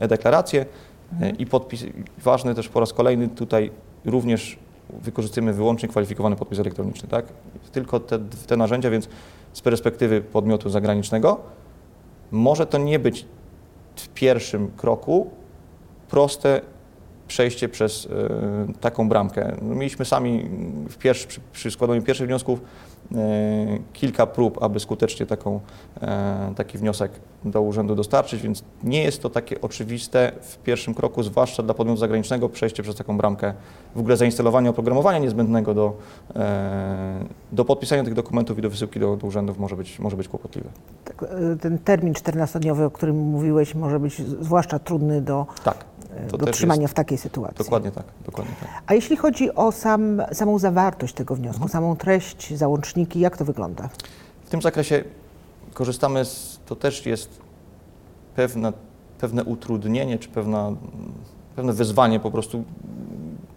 e-deklaracje 0.00 0.66
mhm. 1.12 1.38
i 1.38 1.46
podpis. 1.46 1.84
Ważny 2.18 2.54
też 2.54 2.68
po 2.68 2.80
raz 2.80 2.92
kolejny 2.92 3.28
tutaj 3.28 3.70
również 4.04 4.58
wykorzystujemy 5.02 5.52
wyłącznie 5.52 5.88
kwalifikowany 5.88 6.36
podpis 6.36 6.58
elektroniczny, 6.58 7.08
tak? 7.08 7.26
Tylko 7.72 8.00
te, 8.00 8.18
te 8.46 8.56
narzędzia, 8.56 8.90
więc 8.90 9.08
z 9.52 9.60
perspektywy 9.60 10.20
podmiotu 10.20 10.70
zagranicznego 10.70 11.40
może 12.30 12.66
to 12.66 12.78
nie 12.78 12.98
być 12.98 13.26
w 14.00 14.08
pierwszym 14.08 14.68
kroku 14.76 15.30
proste 16.08 16.60
przejście 17.28 17.68
przez 17.68 18.04
y, 18.04 18.08
taką 18.80 19.08
bramkę. 19.08 19.56
No, 19.62 19.74
mieliśmy 19.74 20.04
sami 20.04 20.48
w 20.88 20.96
pierwszy, 20.96 21.26
przy, 21.52 21.70
składaniu 21.70 22.02
pierwszych 22.02 22.26
wniosków 22.26 22.60
E, 22.60 22.95
kilka 23.92 24.26
prób, 24.26 24.62
aby 24.62 24.80
skutecznie 24.80 25.26
taką, 25.26 25.60
e, 26.00 26.52
taki 26.56 26.78
wniosek 26.78 27.12
do 27.44 27.62
urzędu 27.62 27.94
dostarczyć, 27.94 28.42
więc 28.42 28.64
nie 28.84 29.02
jest 29.02 29.22
to 29.22 29.30
takie 29.30 29.60
oczywiste 29.60 30.32
w 30.42 30.58
pierwszym 30.58 30.94
kroku, 30.94 31.22
zwłaszcza 31.22 31.62
dla 31.62 31.74
podmiotu 31.74 32.00
zagranicznego, 32.00 32.48
przejście 32.48 32.82
przez 32.82 32.96
taką 32.96 33.16
bramkę, 33.16 33.54
w 33.94 34.00
ogóle 34.00 34.16
zainstalowanie 34.16 34.70
oprogramowania 34.70 35.18
niezbędnego 35.18 35.74
do, 35.74 35.96
e, 36.36 37.24
do 37.52 37.64
podpisania 37.64 38.04
tych 38.04 38.14
dokumentów 38.14 38.58
i 38.58 38.62
do 38.62 38.70
wysyłki 38.70 39.00
do, 39.00 39.16
do 39.16 39.26
urzędów 39.26 39.58
może 39.58 39.76
być, 39.76 39.98
może 39.98 40.16
być 40.16 40.28
kłopotliwe. 40.28 40.68
Tak, 41.04 41.24
ten 41.60 41.78
termin 41.78 42.12
14-dniowy, 42.12 42.84
o 42.84 42.90
którym 42.90 43.16
mówiłeś, 43.16 43.74
może 43.74 44.00
być 44.00 44.22
zwłaszcza 44.22 44.78
trudny 44.78 45.20
do, 45.20 45.46
tak, 45.64 45.84
do 46.38 46.46
trzymania 46.46 46.88
w 46.88 46.94
takiej 46.94 47.18
sytuacji. 47.18 47.58
Dokładnie 47.58 47.90
tak, 47.90 48.04
dokładnie 48.26 48.54
tak. 48.60 48.68
A 48.86 48.94
jeśli 48.94 49.16
chodzi 49.16 49.54
o 49.54 49.72
sam, 49.72 50.22
samą 50.32 50.58
zawartość 50.58 51.14
tego 51.14 51.34
wniosku, 51.34 51.62
mhm. 51.62 51.70
samą 51.70 51.96
treść, 51.96 52.54
załącznika, 52.54 52.95
Jak 53.14 53.36
to 53.36 53.44
wygląda? 53.44 53.88
W 54.44 54.50
tym 54.50 54.62
zakresie 54.62 55.04
korzystamy 55.74 56.24
z, 56.24 56.60
to 56.66 56.76
też 56.76 57.06
jest 57.06 57.40
pewne, 58.36 58.72
pewne 59.18 59.44
utrudnienie, 59.44 60.18
czy 60.18 60.28
pewna, 60.28 60.72
pewne 61.56 61.72
wyzwanie 61.72 62.20
po 62.20 62.30
prostu. 62.30 62.64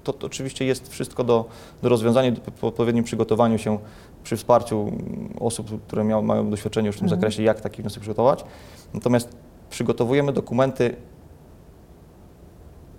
To, 0.03 0.13
to 0.13 0.27
oczywiście 0.27 0.65
jest 0.65 0.89
wszystko 0.89 1.23
do, 1.23 1.45
do 1.81 1.89
rozwiązania, 1.89 2.31
po 2.61 2.67
odpowiednim 2.67 3.03
przygotowaniu 3.03 3.57
się 3.57 3.77
przy 4.23 4.37
wsparciu 4.37 4.91
osób, 5.39 5.81
które 5.87 6.03
miał, 6.03 6.23
mają 6.23 6.49
doświadczenie 6.49 6.87
już 6.87 6.95
w 6.95 6.99
tym 6.99 7.05
mhm. 7.05 7.21
zakresie, 7.21 7.43
jak 7.43 7.61
taki 7.61 7.81
wniosek 7.81 8.01
przygotować. 8.01 8.45
Natomiast 8.93 9.29
przygotowujemy 9.69 10.33
dokumenty 10.33 10.95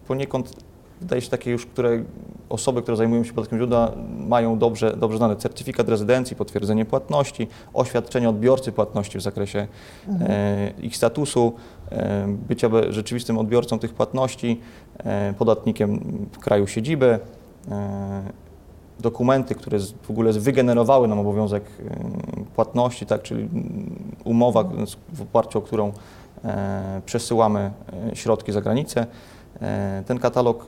poniekąd 0.06 0.69
wydaje 1.00 1.22
się 1.22 1.30
takie 1.30 1.50
już, 1.50 1.66
które 1.66 2.02
osoby, 2.48 2.82
które 2.82 2.96
zajmują 2.96 3.24
się 3.24 3.32
podatkiem 3.32 3.58
źródła 3.58 3.92
mają 4.18 4.58
dobrze, 4.58 4.96
dobrze 4.96 5.18
znane 5.18 5.36
certyfikat 5.36 5.88
rezydencji, 5.88 6.36
potwierdzenie 6.36 6.84
płatności, 6.84 7.48
oświadczenie 7.74 8.28
odbiorcy 8.28 8.72
płatności 8.72 9.18
w 9.18 9.22
zakresie 9.22 9.66
mhm. 10.08 10.30
e, 10.30 10.70
ich 10.82 10.96
statusu, 10.96 11.52
e, 11.90 12.26
bycia 12.48 12.68
rzeczywistym 12.88 13.38
odbiorcą 13.38 13.78
tych 13.78 13.94
płatności, 13.94 14.60
e, 14.98 15.34
podatnikiem 15.38 16.00
w 16.32 16.38
kraju 16.38 16.66
siedziby, 16.66 17.18
e, 17.70 18.22
dokumenty, 19.00 19.54
które 19.54 19.78
w 20.02 20.10
ogóle 20.10 20.32
wygenerowały 20.32 21.08
nam 21.08 21.18
obowiązek 21.18 21.64
e, 21.64 22.44
płatności, 22.54 23.06
tak, 23.06 23.22
czyli 23.22 23.48
umowa, 24.24 24.64
w 25.12 25.22
oparciu 25.22 25.58
o 25.58 25.62
którą 25.62 25.92
e, 26.44 27.02
przesyłamy 27.06 27.70
środki 28.14 28.52
za 28.52 28.60
granicę. 28.60 29.06
Ten 30.06 30.18
katalog 30.18 30.66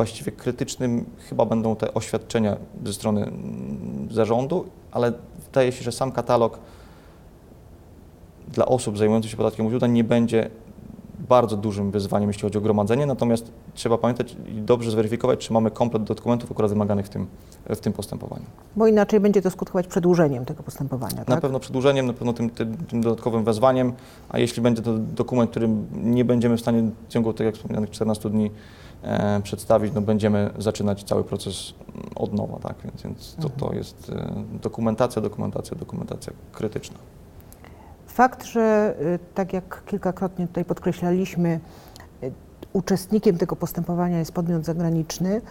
właściwie 0.00 0.32
krytycznym 0.32 1.04
chyba 1.28 1.44
będą 1.44 1.76
te 1.76 1.94
oświadczenia 1.94 2.56
ze 2.84 2.92
strony 2.92 3.22
mm, 3.22 4.08
zarządu, 4.10 4.64
ale 4.92 5.12
wydaje 5.46 5.72
się, 5.72 5.84
że 5.84 5.92
sam 5.92 6.12
katalog 6.12 6.58
dla 8.48 8.66
osób 8.66 8.98
zajmujących 8.98 9.30
się 9.30 9.36
podatkiem 9.36 9.66
od 9.66 9.70
źródła 9.70 9.88
nie 9.88 10.04
będzie 10.04 10.50
bardzo 11.28 11.56
dużym 11.56 11.90
wyzwaniem, 11.90 12.30
jeśli 12.30 12.42
chodzi 12.42 12.58
o 12.58 12.60
gromadzenie, 12.60 13.06
natomiast 13.06 13.52
trzeba 13.74 13.98
pamiętać 13.98 14.36
i 14.48 14.62
dobrze 14.62 14.90
zweryfikować, 14.90 15.46
czy 15.46 15.52
mamy 15.52 15.70
komplet 15.70 16.04
dokumentów 16.04 16.52
akurat 16.52 16.70
wymaganych 16.70 17.06
w 17.06 17.08
tym, 17.08 17.26
w 17.68 17.80
tym 17.80 17.92
postępowaniu. 17.92 18.44
Bo 18.76 18.86
inaczej 18.86 19.20
będzie 19.20 19.42
to 19.42 19.50
skutkować 19.50 19.86
przedłużeniem 19.86 20.44
tego 20.44 20.62
postępowania, 20.62 21.16
Na 21.16 21.24
tak? 21.24 21.40
pewno 21.40 21.60
przedłużeniem, 21.60 22.06
na 22.06 22.12
pewno 22.12 22.32
tym, 22.32 22.50
tym, 22.50 22.76
tym, 22.76 23.00
dodatkowym 23.00 23.44
wezwaniem, 23.44 23.92
a 24.28 24.38
jeśli 24.38 24.62
będzie 24.62 24.82
to 24.82 24.98
dokument, 24.98 25.50
którym 25.50 25.86
nie 26.02 26.24
będziemy 26.24 26.56
w 26.56 26.60
stanie 26.60 26.82
w 26.82 27.12
ciągu 27.12 27.32
tych 27.32 27.46
jak 27.46 27.54
wspomnianych 27.54 27.90
14 27.90 28.30
dni 28.30 28.50
przedstawić, 29.42 29.94
no 29.94 30.00
będziemy 30.00 30.50
zaczynać 30.58 31.04
cały 31.04 31.24
proces 31.24 31.74
od 32.14 32.32
nowa, 32.32 32.58
tak? 32.58 32.74
Więc, 32.84 33.02
więc 33.02 33.36
to, 33.40 33.48
to 33.48 33.72
jest 33.72 34.12
e, 34.16 34.32
dokumentacja, 34.62 35.22
dokumentacja, 35.22 35.76
dokumentacja 35.76 36.32
krytyczna. 36.52 36.98
Fakt, 38.06 38.44
że 38.44 38.94
y, 39.00 39.18
tak 39.34 39.52
jak 39.52 39.82
kilkakrotnie 39.86 40.46
tutaj 40.46 40.64
podkreślaliśmy, 40.64 41.60
y, 42.22 42.32
uczestnikiem 42.72 43.38
tego 43.38 43.56
postępowania 43.56 44.18
jest 44.18 44.32
podmiot 44.32 44.64
zagraniczny, 44.64 45.42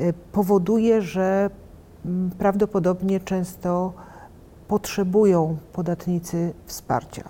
y, 0.00 0.14
powoduje, 0.32 1.02
że 1.02 1.50
mm, 2.04 2.30
prawdopodobnie 2.30 3.20
często 3.20 3.92
potrzebują 4.68 5.56
podatnicy 5.72 6.52
wsparcia. 6.66 7.28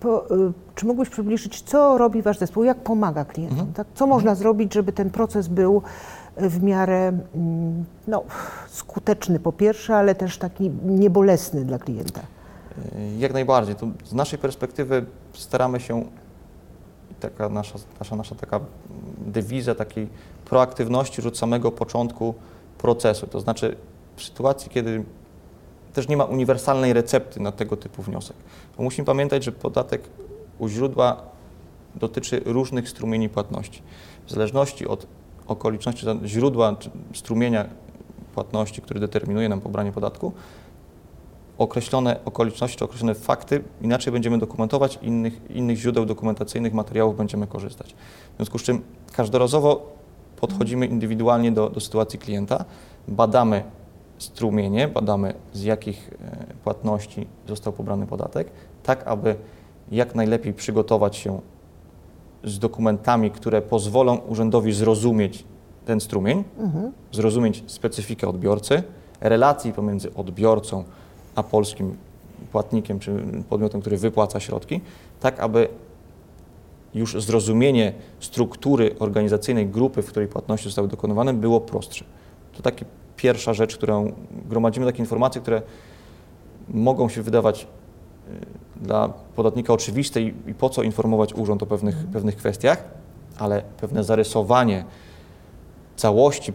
Po, 0.00 0.24
czy 0.80 0.86
mógłbyś 0.86 1.08
przybliżyć, 1.08 1.62
co 1.62 1.98
robi 1.98 2.22
Wasz 2.22 2.38
zespół, 2.38 2.64
jak 2.64 2.78
pomaga 2.78 3.24
klientom? 3.24 3.58
Mhm. 3.58 3.74
Tak? 3.74 3.86
Co 3.94 4.06
można 4.06 4.30
mhm. 4.30 4.36
zrobić, 4.36 4.74
żeby 4.74 4.92
ten 4.92 5.10
proces 5.10 5.48
był 5.48 5.82
w 6.36 6.62
miarę 6.62 7.12
mm, 7.34 7.84
no, 8.06 8.24
skuteczny 8.68 9.40
po 9.40 9.52
pierwsze, 9.52 9.96
ale 9.96 10.14
też 10.14 10.38
taki 10.38 10.70
niebolesny 10.84 11.64
dla 11.64 11.78
klienta? 11.78 12.20
Jak 13.18 13.32
najbardziej. 13.32 13.74
To 13.74 13.86
z 14.04 14.12
naszej 14.12 14.38
perspektywy 14.38 15.06
staramy 15.32 15.80
się, 15.80 16.04
taka 17.20 17.48
nasza, 17.48 17.78
nasza, 17.98 18.16
nasza 18.16 18.34
taka 18.34 18.60
dewiza 19.18 19.74
takiej 19.74 20.08
proaktywności 20.44 21.14
już 21.20 21.26
od 21.26 21.38
samego 21.38 21.72
początku 21.72 22.34
procesu. 22.78 23.26
To 23.26 23.40
znaczy 23.40 23.76
w 24.16 24.22
sytuacji, 24.22 24.70
kiedy 24.70 25.04
też 25.92 26.08
nie 26.08 26.16
ma 26.16 26.24
uniwersalnej 26.24 26.92
recepty 26.92 27.40
na 27.40 27.52
tego 27.52 27.76
typu 27.76 28.02
wniosek. 28.02 28.36
Bo 28.76 28.82
musimy 28.82 29.06
pamiętać, 29.06 29.44
że 29.44 29.52
podatek 29.52 30.02
u 30.60 30.68
źródła 30.68 31.22
dotyczy 31.94 32.42
różnych 32.44 32.88
strumieni 32.88 33.28
płatności. 33.28 33.82
W 34.26 34.30
zależności 34.30 34.86
od 34.86 35.06
okoliczności 35.46 36.06
źródła 36.24 36.76
strumienia 37.14 37.64
płatności, 38.34 38.82
który 38.82 39.00
determinuje 39.00 39.48
nam 39.48 39.60
pobranie 39.60 39.92
podatku, 39.92 40.32
określone 41.58 42.16
okoliczności 42.24 42.78
czy 42.78 42.84
określone 42.84 43.14
fakty, 43.14 43.62
inaczej 43.82 44.12
będziemy 44.12 44.38
dokumentować, 44.38 44.98
innych, 45.02 45.50
innych 45.50 45.76
źródeł 45.76 46.06
dokumentacyjnych, 46.06 46.74
materiałów 46.74 47.16
będziemy 47.16 47.46
korzystać. 47.46 47.94
W 48.32 48.36
związku 48.36 48.58
z 48.58 48.62
czym 48.62 48.82
każdorazowo 49.12 49.92
podchodzimy 50.36 50.86
indywidualnie 50.86 51.52
do, 51.52 51.70
do 51.70 51.80
sytuacji 51.80 52.18
klienta, 52.18 52.64
badamy 53.08 53.64
strumienie, 54.18 54.88
badamy 54.88 55.34
z 55.52 55.62
jakich 55.62 56.10
e, 56.12 56.54
płatności 56.64 57.26
został 57.48 57.72
pobrany 57.72 58.06
podatek, 58.06 58.50
tak 58.82 59.06
aby 59.06 59.36
jak 59.90 60.14
najlepiej 60.14 60.52
przygotować 60.52 61.16
się 61.16 61.40
z 62.44 62.58
dokumentami, 62.58 63.30
które 63.30 63.62
pozwolą 63.62 64.16
urzędowi 64.16 64.72
zrozumieć 64.72 65.44
ten 65.84 66.00
strumień, 66.00 66.44
mhm. 66.58 66.92
zrozumieć 67.12 67.64
specyfikę 67.66 68.28
odbiorcy, 68.28 68.82
relacji 69.20 69.72
pomiędzy 69.72 70.14
odbiorcą 70.14 70.84
a 71.34 71.42
polskim 71.42 71.96
płatnikiem 72.52 72.98
czy 72.98 73.24
podmiotem, 73.48 73.80
który 73.80 73.96
wypłaca 73.96 74.40
środki, 74.40 74.80
tak 75.20 75.40
aby 75.40 75.68
już 76.94 77.22
zrozumienie 77.22 77.92
struktury 78.20 78.96
organizacyjnej 78.98 79.66
grupy, 79.66 80.02
w 80.02 80.06
której 80.06 80.28
płatności 80.28 80.68
zostały 80.68 80.88
dokonywane, 80.88 81.34
było 81.34 81.60
prostsze. 81.60 82.04
To 82.52 82.62
taka 82.62 82.84
pierwsza 83.16 83.54
rzecz, 83.54 83.76
którą 83.76 84.12
gromadzimy 84.48 84.86
takie 84.86 84.98
informacje, 84.98 85.40
które 85.40 85.62
mogą 86.68 87.08
się 87.08 87.22
wydawać 87.22 87.66
y, 88.28 88.69
dla 88.80 89.08
podatnika 89.08 89.72
oczywiste 89.72 90.22
i, 90.22 90.34
i 90.46 90.54
po 90.54 90.70
co 90.70 90.82
informować 90.82 91.34
urząd 91.34 91.62
o 91.62 91.66
pewnych, 91.66 92.06
pewnych 92.12 92.36
kwestiach, 92.36 92.84
ale 93.38 93.62
pewne 93.80 94.04
zarysowanie 94.04 94.84
całości 95.96 96.52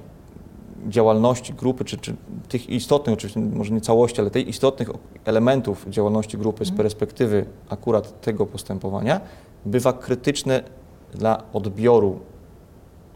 działalności 0.88 1.53
grupy, 1.53 1.86
czy, 1.86 1.98
czy 1.98 2.15
tych 2.50 2.70
istotnych, 2.70 3.13
oczywiście 3.13 3.39
może 3.39 3.74
nie 3.74 3.82
całości, 3.82 4.22
ale 4.22 4.29
tych 4.29 4.48
istotnych 4.48 4.89
elementów 5.25 5.86
działalności 5.89 6.38
grupy 6.38 6.65
z 6.65 6.70
mhm. 6.70 6.77
perspektywy 6.77 7.46
akurat 7.70 8.22
tego 8.22 8.46
postępowania, 8.46 9.22
bywa 9.65 9.94
krytyczne 9.94 10.63
dla 11.13 11.44
odbioru 11.53 12.20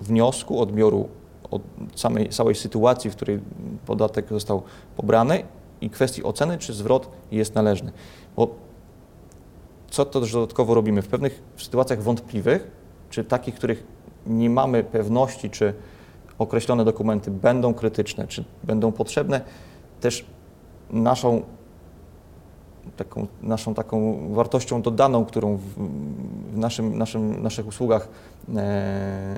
wniosku, 0.01 0.61
odbioru 0.61 1.09
od 1.51 1.61
samej, 1.95 2.29
całej 2.29 2.55
sytuacji, 2.55 3.09
w 3.09 3.15
której 3.15 3.39
podatek 3.85 4.29
został 4.29 4.61
pobrany 4.97 5.43
i 5.81 5.89
kwestii 5.89 6.23
oceny, 6.23 6.57
czy 6.57 6.73
zwrot 6.73 7.09
jest 7.31 7.55
należny. 7.55 7.91
Bo 8.35 8.68
co 9.89 10.05
to 10.05 10.21
dodatkowo 10.21 10.73
robimy? 10.73 11.01
W 11.01 11.07
pewnych 11.07 11.41
sytuacjach 11.57 12.01
wątpliwych, 12.01 12.71
czy 13.09 13.23
takich, 13.23 13.55
których 13.55 13.83
nie 14.27 14.49
mamy 14.49 14.83
pewności, 14.83 15.49
czy 15.49 15.73
określone 16.37 16.85
dokumenty 16.85 17.31
będą 17.31 17.73
krytyczne, 17.73 18.27
czy 18.27 18.43
będą 18.63 18.91
potrzebne, 18.91 19.41
też 20.01 20.25
naszą 20.89 21.41
taką, 22.97 23.27
naszą 23.41 23.73
taką 23.73 24.17
wartością 24.33 24.81
dodaną, 24.81 25.25
którą 25.25 25.57
w, 25.57 25.61
w 26.53 26.57
naszym, 26.57 26.97
naszym, 26.97 27.43
naszych 27.43 27.67
usługach 27.67 28.09
e, 28.55 29.35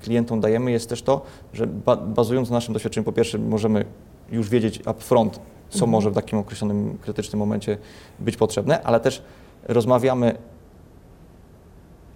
klientom 0.00 0.40
dajemy, 0.40 0.70
jest 0.70 0.88
też 0.88 1.02
to, 1.02 1.22
że 1.52 1.66
ba, 1.66 1.96
bazując 1.96 2.50
na 2.50 2.56
naszym 2.56 2.74
doświadczeniu, 2.74 3.04
po 3.04 3.12
pierwsze 3.12 3.38
możemy 3.38 3.84
już 4.30 4.48
wiedzieć 4.48 4.86
upfront, 4.86 5.40
co 5.72 5.76
mhm. 5.76 5.90
może 5.90 6.10
w 6.10 6.14
takim 6.14 6.38
określonym 6.38 6.98
krytycznym 7.00 7.38
momencie 7.38 7.78
być 8.18 8.36
potrzebne, 8.36 8.82
ale 8.82 9.00
też 9.00 9.22
rozmawiamy 9.68 10.38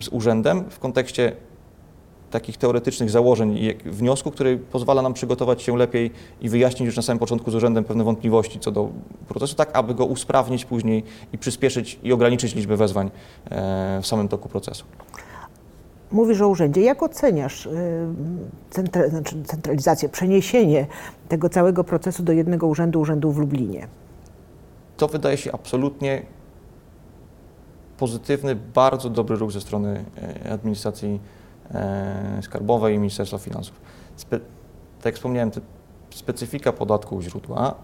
z 0.01 0.09
urzędem 0.09 0.71
w 0.71 0.79
kontekście 0.79 1.33
takich 2.31 2.57
teoretycznych 2.57 3.11
założeń 3.11 3.59
i 3.59 3.75
wniosku, 3.85 4.31
który 4.31 4.59
pozwala 4.59 5.03
nam 5.03 5.15
przygotować 5.15 5.63
się 5.63 5.77
lepiej 5.77 6.11
i 6.41 6.49
wyjaśnić 6.49 6.87
już 6.87 6.97
na 6.97 7.03
samym 7.03 7.19
początku 7.19 7.51
z 7.51 7.55
urzędem 7.55 7.85
pewne 7.85 8.05
wątpliwości 8.05 8.61
co 8.61 8.73
do 8.73 8.89
procesu, 9.29 9.55
tak 9.55 9.77
aby 9.77 9.95
go 9.95 10.05
usprawnić 10.05 10.65
później 10.65 11.03
i 11.33 11.39
przyspieszyć 11.39 11.99
i 12.03 12.13
ograniczyć 12.13 12.55
liczbę 12.55 12.77
wezwań 12.77 13.11
e, 13.51 13.99
w 14.03 14.07
samym 14.07 14.29
toku 14.29 14.49
procesu. 14.49 14.85
Mówisz 16.13 16.41
o 16.41 16.49
urzędzie. 16.49 16.81
Jak 16.81 17.03
oceniasz 17.03 17.67
y, 17.67 17.71
centra, 18.71 19.09
znaczy 19.09 19.43
centralizację, 19.43 20.09
przeniesienie 20.09 20.87
tego 21.29 21.49
całego 21.49 21.85
procesu 21.85 22.23
do 22.23 22.33
jednego 22.33 22.67
urzędu, 22.67 23.01
urzędu 23.01 23.33
w 23.33 23.39
Lublinie? 23.39 23.89
To 24.97 25.09
wydaje 25.09 25.37
się 25.37 25.53
absolutnie 25.53 26.23
pozytywny, 27.99 28.57
bardzo 28.57 29.11
dobry 29.11 29.37
ruch 29.37 29.53
ze 29.53 29.61
strony 29.61 30.05
e, 30.45 30.53
administracji 30.53 31.21
e, 31.71 32.39
skarbowej 32.43 32.95
i 32.95 32.99
Ministerstwa 32.99 33.39
Finansów. 33.39 33.81
Spe, 34.17 34.39
tak 34.99 35.05
jak 35.05 35.15
wspomniałem, 35.15 35.51
specyfika 36.11 36.73
podatku 36.73 37.17
u 37.17 37.23
źródła, 37.23 37.75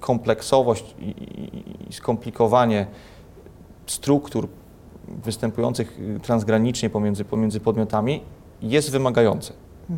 kompleksowość 0.00 0.94
i, 0.98 1.04
i, 1.04 1.88
i 1.88 1.92
skomplikowanie 1.92 2.86
struktur 3.86 4.48
występujących 5.24 5.98
transgranicznie 6.22 6.90
pomiędzy, 6.90 7.24
pomiędzy 7.24 7.60
podmiotami 7.60 8.22
jest 8.62 8.90
wymagające. 8.90 9.52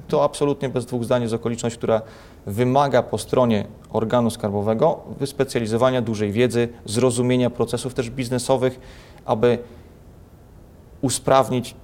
To 0.09 0.25
absolutnie 0.25 0.69
bez 0.69 0.87
dwóch 0.87 1.05
zdań 1.05 1.23
jest 1.23 1.35
okoliczność, 1.35 1.77
która 1.77 2.03
wymaga 2.47 3.03
po 3.03 3.19
stronie 3.19 3.67
organu 3.91 4.31
skarbowego 4.31 5.01
wyspecjalizowania 5.19 6.03
dużej 6.03 6.33
wiedzy, 6.33 6.69
zrozumienia 6.85 7.51
procesów 7.51 7.95
też 7.95 8.11
biznesowych, 8.11 8.81
aby 9.25 9.59
usprawnić 11.01 11.75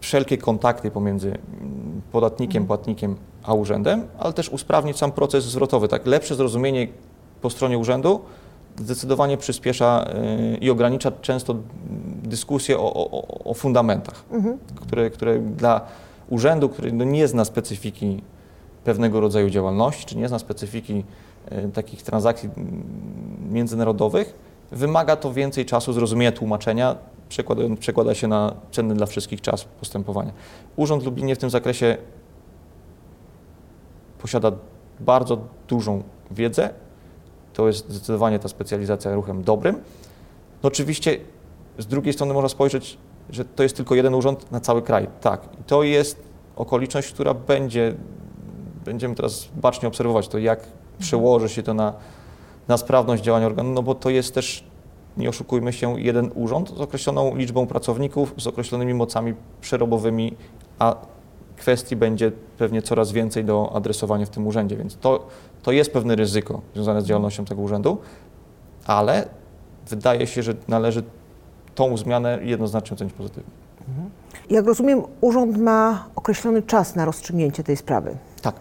wszelkie 0.00 0.38
kontakty 0.38 0.90
pomiędzy 0.90 1.28
mm, 1.28 2.02
podatnikiem, 2.12 2.62
mhm. 2.62 2.66
płatnikiem 2.66 3.16
a 3.42 3.54
urzędem, 3.54 4.06
ale 4.18 4.32
też 4.32 4.48
usprawnić 4.48 4.96
sam 4.96 5.12
proces 5.12 5.44
zwrotowy. 5.44 5.88
Tak, 5.88 6.06
lepsze 6.06 6.34
zrozumienie 6.34 6.88
po 7.40 7.50
stronie 7.50 7.78
urzędu 7.78 8.20
zdecydowanie 8.76 9.36
przyspiesza 9.36 10.06
y, 10.54 10.56
i 10.56 10.70
ogranicza 10.70 11.12
często 11.22 11.56
dyskusję 12.28 12.78
o, 12.78 12.94
o, 12.94 13.44
o 13.44 13.54
fundamentach, 13.54 14.24
mhm. 14.30 14.58
które, 14.76 15.10
które 15.10 15.38
dla 15.38 15.80
urzędu, 16.28 16.68
który 16.68 16.92
no 16.92 17.04
nie 17.04 17.28
zna 17.28 17.44
specyfiki 17.44 18.22
pewnego 18.84 19.20
rodzaju 19.20 19.50
działalności, 19.50 20.06
czy 20.06 20.16
nie 20.16 20.28
zna 20.28 20.38
specyfiki 20.38 21.04
e, 21.50 21.68
takich 21.68 22.02
transakcji 22.02 22.50
międzynarodowych, 23.50 24.34
wymaga 24.72 25.16
to 25.16 25.32
więcej 25.32 25.66
czasu 25.66 25.92
zrozumienia 25.92 26.32
tłumaczenia, 26.32 26.96
przekłada, 27.28 27.62
przekłada 27.80 28.14
się 28.14 28.28
na 28.28 28.54
cenny 28.72 28.94
dla 28.94 29.06
wszystkich 29.06 29.40
czas 29.40 29.64
postępowania. 29.64 30.32
Urząd 30.76 31.04
Lublinie 31.04 31.34
w 31.34 31.38
tym 31.38 31.50
zakresie 31.50 31.96
posiada 34.18 34.52
bardzo 35.00 35.38
dużą 35.68 36.02
wiedzę. 36.30 36.70
To 37.52 37.66
jest 37.66 37.90
zdecydowanie 37.90 38.38
ta 38.38 38.48
specjalizacja 38.48 39.14
ruchem 39.14 39.42
dobrym. 39.42 39.74
No 40.62 40.66
oczywiście 40.68 41.18
z 41.78 41.86
drugiej 41.86 42.12
strony 42.12 42.34
można 42.34 42.48
spojrzeć 42.48 42.98
że 43.30 43.44
to 43.44 43.62
jest 43.62 43.76
tylko 43.76 43.94
jeden 43.94 44.14
urząd 44.14 44.52
na 44.52 44.60
cały 44.60 44.82
kraj. 44.82 45.06
Tak, 45.20 45.40
to 45.66 45.82
jest 45.82 46.22
okoliczność, 46.56 47.12
która 47.12 47.34
będzie, 47.34 47.94
będziemy 48.84 49.14
teraz 49.14 49.48
bacznie 49.56 49.88
obserwować 49.88 50.28
to, 50.28 50.38
jak 50.38 50.60
przełoży 50.98 51.48
się 51.48 51.62
to 51.62 51.74
na, 51.74 51.92
na 52.68 52.76
sprawność 52.76 53.22
działania 53.22 53.46
organu, 53.46 53.72
no 53.72 53.82
bo 53.82 53.94
to 53.94 54.10
jest 54.10 54.34
też, 54.34 54.64
nie 55.16 55.28
oszukujmy 55.28 55.72
się, 55.72 56.00
jeden 56.00 56.30
urząd 56.34 56.76
z 56.76 56.80
określoną 56.80 57.36
liczbą 57.36 57.66
pracowników, 57.66 58.34
z 58.36 58.46
określonymi 58.46 58.94
mocami 58.94 59.34
przerobowymi, 59.60 60.36
a 60.78 60.96
kwestii 61.56 61.96
będzie 61.96 62.32
pewnie 62.58 62.82
coraz 62.82 63.12
więcej 63.12 63.44
do 63.44 63.72
adresowania 63.74 64.26
w 64.26 64.30
tym 64.30 64.46
urzędzie, 64.46 64.76
więc 64.76 64.96
to, 64.96 65.26
to 65.62 65.72
jest 65.72 65.92
pewne 65.92 66.16
ryzyko 66.16 66.60
związane 66.74 67.02
z 67.02 67.04
działalnością 67.04 67.44
tego 67.44 67.62
urzędu, 67.62 67.98
ale 68.86 69.28
wydaje 69.88 70.26
się, 70.26 70.42
że 70.42 70.54
należy 70.68 71.02
tą 71.74 71.96
zmianę 71.96 72.38
jednoznacznie 72.42 72.94
ocenić 72.94 73.14
pozytywnie. 73.14 73.50
Mhm. 73.88 74.10
Jak 74.50 74.66
rozumiem, 74.66 75.02
urząd 75.20 75.56
ma 75.56 76.08
określony 76.16 76.62
czas 76.62 76.94
na 76.94 77.04
rozstrzygnięcie 77.04 77.64
tej 77.64 77.76
sprawy. 77.76 78.16
Tak. 78.42 78.54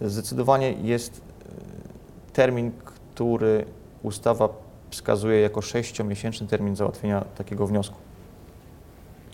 Zdecydowanie 0.00 0.72
jest 0.72 1.20
e, 1.20 2.32
termin, 2.32 2.72
który 2.84 3.64
ustawa 4.02 4.48
wskazuje 4.90 5.40
jako 5.40 5.62
sześciomiesięczny 5.62 6.46
termin 6.46 6.76
załatwienia 6.76 7.24
takiego 7.38 7.66
wniosku. 7.66 7.96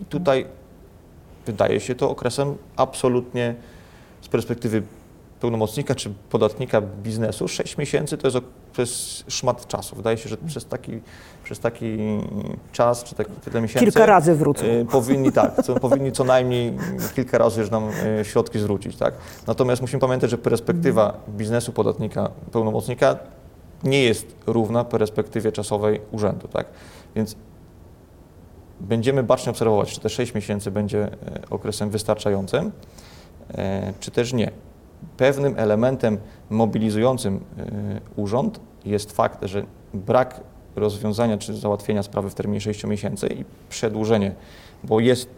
I 0.01 0.05
tutaj 0.05 0.47
wydaje 1.47 1.81
się 1.81 1.95
to 1.95 2.11
okresem 2.11 2.57
absolutnie 2.77 3.55
z 4.21 4.29
perspektywy 4.29 4.83
pełnomocnika 5.40 5.94
czy 5.94 6.11
podatnika 6.31 6.81
biznesu, 6.81 7.49
6 7.49 7.79
miesięcy 7.79 8.18
to 8.18 8.27
jest, 8.27 8.38
to 8.73 8.83
jest 8.83 9.25
szmat 9.29 9.66
czasu. 9.66 9.97
Wydaje 9.97 10.16
się, 10.16 10.29
że 10.29 10.37
przez 10.37 10.66
taki, 10.66 11.01
przez 11.44 11.59
taki 11.59 11.99
czas, 12.73 13.05
czy 13.05 13.14
taki 13.14 13.33
tyle 13.33 13.61
miesięcy... 13.61 13.85
Kilka 13.85 14.07
razy 14.07 14.35
wrócą. 14.35 14.64
Y, 14.64 14.87
powinni, 14.90 15.33
tak, 15.33 15.62
co, 15.62 15.75
powinni 15.81 16.12
co 16.12 16.25
najmniej 16.25 16.73
kilka 17.14 17.38
razy 17.38 17.61
już 17.61 17.70
nam 17.70 17.88
y, 18.20 18.25
środki 18.25 18.59
zwrócić. 18.59 18.97
Tak? 18.97 19.14
Natomiast 19.47 19.83
musimy 19.83 20.01
pamiętać, 20.01 20.31
że 20.31 20.38
perspektywa 20.38 21.20
biznesu 21.29 21.73
podatnika, 21.73 22.31
pełnomocnika 22.53 23.16
nie 23.85 24.03
jest 24.03 24.37
równa 24.47 24.85
perspektywie 24.85 25.53
czasowej 25.53 26.01
urzędu. 26.12 26.49
Tak? 26.49 26.66
Więc 27.16 27.37
będziemy 28.81 29.23
bacznie 29.23 29.51
obserwować, 29.51 29.92
czy 29.92 30.01
te 30.01 30.09
6 30.09 30.35
miesięcy 30.35 30.70
będzie 30.70 31.07
y, 31.07 31.11
okresem 31.51 31.90
wystarczającym, 31.90 32.73
czy 34.01 34.11
też 34.11 34.33
nie. 34.33 34.51
Pewnym 35.17 35.55
elementem 35.57 36.19
mobilizującym 36.51 37.45
e, 37.59 38.01
urząd 38.17 38.61
jest 38.85 39.12
fakt, 39.12 39.45
że 39.45 39.64
brak 39.95 40.40
rozwiązania 40.77 41.38
czy 41.38 41.55
załatwienia 41.55 42.03
sprawy 42.03 42.31
w 42.31 42.35
terminie 42.35 42.61
6 42.61 42.85
miesięcy 42.85 43.27
i 43.27 43.45
przedłużenie, 43.69 44.35
bo 44.85 45.01
jest 45.01 45.31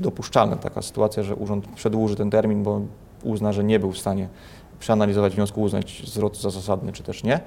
dopuszczalna 0.00 0.56
taka 0.56 0.82
sytuacja, 0.82 1.22
że 1.22 1.36
urząd 1.36 1.66
przedłuży 1.66 2.16
ten 2.16 2.30
termin, 2.30 2.62
bo 2.62 2.80
uzna, 3.22 3.52
że 3.52 3.64
nie 3.64 3.80
był 3.80 3.92
w 3.92 3.98
stanie 3.98 4.28
przeanalizować 4.78 5.34
wniosku, 5.34 5.62
uznać 5.62 6.02
zwrot 6.06 6.36
za 6.36 6.50
zasadny 6.50 6.92
czy 6.92 7.02
też 7.02 7.24
nie, 7.24 7.40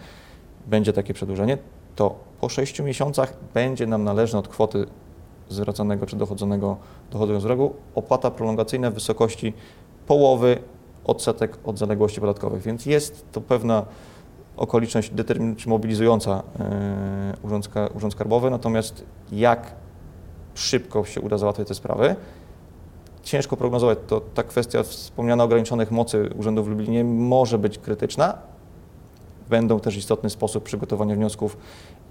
będzie 0.67 0.93
takie 0.93 1.13
przedłużenie, 1.13 1.57
to 1.95 2.15
po 2.41 2.49
6 2.49 2.79
miesiącach 2.79 3.33
będzie 3.53 3.87
nam 3.87 4.03
należna 4.03 4.39
od 4.39 4.47
kwoty 4.47 4.85
zwracanego 5.49 6.05
czy 6.05 6.15
dochodzonego 6.15 6.77
dochodu 7.11 7.39
z 7.39 7.45
rogu 7.45 7.73
opłata 7.95 8.31
prolongacyjna 8.31 8.91
w 8.91 8.93
wysokości 8.93 9.53
połowy 10.07 10.57
odsetek 11.07 11.57
od 11.63 11.77
zaległości 11.77 12.21
podatkowych, 12.21 12.61
więc 12.61 12.85
jest 12.85 13.25
to 13.31 13.41
pewna 13.41 13.85
okoliczność 14.57 15.11
czy 15.57 15.69
mobilizująca 15.69 16.43
e, 16.59 17.33
urząd, 17.43 17.69
urząd 17.95 18.13
Skarbowy, 18.13 18.49
natomiast 18.49 19.03
jak 19.31 19.75
szybko 20.55 21.05
się 21.05 21.21
uda 21.21 21.37
załatwiać 21.37 21.67
te 21.67 21.75
sprawy, 21.75 22.15
ciężko 23.23 23.57
prognozować. 23.57 23.97
To 24.07 24.21
ta 24.21 24.43
kwestia 24.43 24.83
wspomniana 24.83 25.43
ograniczonych 25.43 25.91
mocy 25.91 26.29
Urzędu 26.35 26.63
w 26.63 26.67
Lublinie 26.67 27.03
może 27.03 27.57
być 27.57 27.77
krytyczna. 27.77 28.37
Będą 29.49 29.79
też 29.79 29.97
istotny 29.97 30.29
sposób 30.29 30.63
przygotowania 30.63 31.15
wniosków 31.15 31.57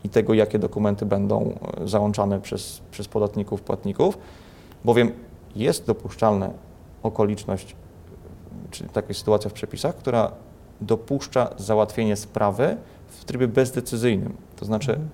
i 0.04 0.08
tego, 0.08 0.34
jakie 0.34 0.58
dokumenty 0.58 1.06
będą 1.06 1.58
e, 1.80 1.88
załączane 1.88 2.40
przez, 2.40 2.80
przez 2.90 3.08
podatników, 3.08 3.62
płatników, 3.62 4.18
bowiem 4.84 5.12
jest 5.56 5.86
dopuszczalna 5.86 6.50
okoliczność 7.02 7.76
czyli 8.70 8.90
taka 8.90 9.14
sytuacja 9.14 9.50
w 9.50 9.52
przepisach, 9.52 9.96
która 9.96 10.32
dopuszcza 10.80 11.50
załatwienie 11.56 12.16
sprawy 12.16 12.76
w 13.06 13.24
trybie 13.24 13.48
bezdecyzyjnym. 13.48 14.36
To 14.56 14.64
znaczy 14.64 14.90
mhm. 14.90 15.08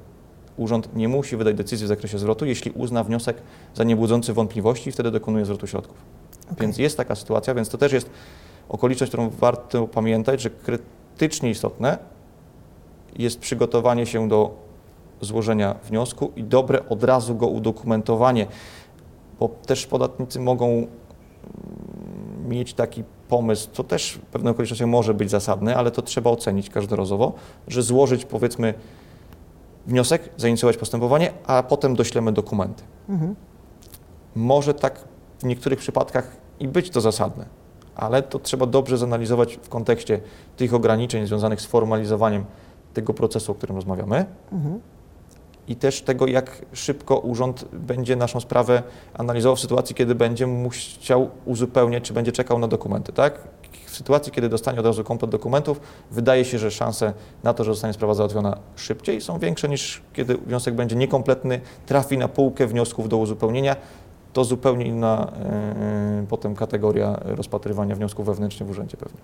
urząd 0.57 0.97
nie 0.97 1.09
musi 1.09 1.37
wydać 1.37 1.57
decyzji 1.57 1.85
w 1.85 1.88
zakresie 1.88 2.19
zwrotu, 2.19 2.47
jeśli 2.47 2.71
uzna 2.71 3.05
wniosek 3.05 3.37
za 3.75 3.85
niebudzący 3.85 4.33
wątpliwości 4.33 4.88
i 4.88 4.93
wtedy 4.93 5.11
dokonuje 5.11 5.45
zwrotu 5.45 5.67
środków. 5.67 5.97
Więc 6.61 6.79
jest 6.79 6.97
taka 6.97 7.15
sytuacja, 7.15 7.55
więc 7.55 7.69
to 7.69 7.79
też 7.79 7.93
jest 7.93 8.11
okoliczność, 8.69 9.11
którą 9.11 9.31
warto 9.31 9.87
pamiętać, 9.87 10.41
że 10.41 10.51
krytycznie 10.51 11.51
istotne 11.51 11.99
jest 13.19 13.41
przygotowanie 13.41 14.07
się 14.07 14.29
do 14.29 14.55
złożenia 15.21 15.75
wniosku 15.85 16.33
i 16.37 16.45
dobre 16.45 16.88
od 16.88 17.05
razu 17.05 17.35
go 17.35 17.47
udokumentowanie, 17.47 18.47
bo 19.41 19.49
też 19.49 19.87
podatnicy 19.87 20.41
mogą 20.41 20.87
mieć 22.49 22.75
taki 22.75 23.05
pomysł, 23.33 23.68
co 23.73 23.85
też 23.85 24.12
w 24.12 24.18
pewnych 24.18 24.51
okolicznościach 24.51 24.88
może 24.88 25.14
być 25.14 25.31
zasadne, 25.31 25.77
ale 25.77 25.90
to 25.90 26.03
trzeba 26.03 26.31
ocenić 26.31 26.71
każdorazowo, 26.71 27.33
że 27.68 27.83
złożyć 27.83 28.25
powiedzmy 28.25 28.75
wniosek, 29.87 30.29
zainicjować 30.37 30.77
postępowanie, 30.77 31.33
a 31.47 31.62
potem 31.62 31.97
doślemy 31.97 32.33
dokumenty. 32.33 32.83
Może 34.37 34.75
tak 34.75 35.01
w 35.38 35.45
niektórych 35.45 35.79
przypadkach 35.79 36.37
i 36.61 36.68
być 36.68 36.90
to 36.90 37.01
zasadne, 37.01 37.47
ale 37.95 38.23
to 38.23 38.38
trzeba 38.38 38.66
dobrze 38.66 38.99
zanalizować 38.99 39.59
w 39.62 39.68
kontekście 39.68 40.21
tych 40.57 40.75
ograniczeń 40.75 41.27
związanych 41.27 41.61
z 41.61 41.66
formalizowaniem 41.66 42.45
tego 42.95 43.14
procesu, 43.14 43.53
o 43.53 43.55
którym 43.55 43.77
rozmawiamy 43.77 44.27
i 45.68 45.77
też 45.77 46.03
tego, 46.03 46.27
jak 46.27 46.62
szybko 46.72 47.18
urząd 47.18 47.64
będzie 47.72 48.16
naszą 48.16 48.40
sprawę 48.40 48.83
analizował 49.14 49.57
w 49.57 49.61
sytuacji, 49.61 49.94
kiedy 49.94 50.14
będzie 50.14 50.46
musiał 50.46 51.31
uzupełniać, 51.44 52.05
czy 52.05 52.14
będzie 52.14 52.33
czekał 52.33 52.59
na 52.59 52.68
dokumenty, 52.68 53.12
tak? 53.12 53.38
W 53.87 53.96
sytuacji, 53.96 54.33
kiedy 54.33 54.48
dostanie 54.48 54.81
od 54.81 54.87
razu 54.87 55.05
komplet 55.05 55.31
dokumentów, 55.31 55.81
wydaje 56.11 56.44
się, 56.44 56.59
że 56.59 56.70
szanse 56.70 57.12
na 57.42 57.55
to, 57.55 57.64
że 57.64 57.72
zostanie 57.72 57.94
sprawa 57.94 58.14
załatwiona 58.14 58.59
szybciej 58.77 59.20
są 59.20 59.38
większe 59.38 59.68
niż 59.68 60.03
kiedy 60.12 60.37
wniosek 60.37 60.75
będzie 60.75 60.96
niekompletny, 60.96 61.61
trafi 61.87 62.18
na 62.18 62.29
półkę 62.29 62.66
wniosków 62.66 63.09
do 63.09 63.16
uzupełnienia. 63.16 63.77
To 64.33 64.44
zupełnie 64.44 64.87
inna 64.87 65.33
yy, 66.20 66.27
potem 66.27 66.55
kategoria 66.55 67.20
rozpatrywania 67.25 67.96
wniosków 67.96 68.27
wewnętrznie 68.27 68.66
w 68.66 68.70
urzędzie 68.70 68.96
pewnie. 68.96 69.20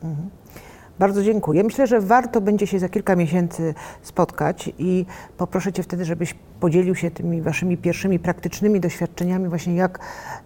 Bardzo 0.98 1.22
dziękuję. 1.22 1.64
Myślę, 1.64 1.86
że 1.86 2.00
warto 2.00 2.40
będzie 2.40 2.66
się 2.66 2.78
za 2.78 2.88
kilka 2.88 3.16
miesięcy 3.16 3.74
spotkać 4.02 4.70
i 4.78 5.06
poproszę 5.36 5.72
Cię 5.72 5.82
wtedy, 5.82 6.04
żebyś 6.04 6.34
podzielił 6.60 6.94
się 6.94 7.10
tymi 7.10 7.42
Waszymi 7.42 7.76
pierwszymi 7.76 8.18
praktycznymi 8.18 8.80
doświadczeniami, 8.80 9.48
właśnie 9.48 9.74
jak, 9.74 9.98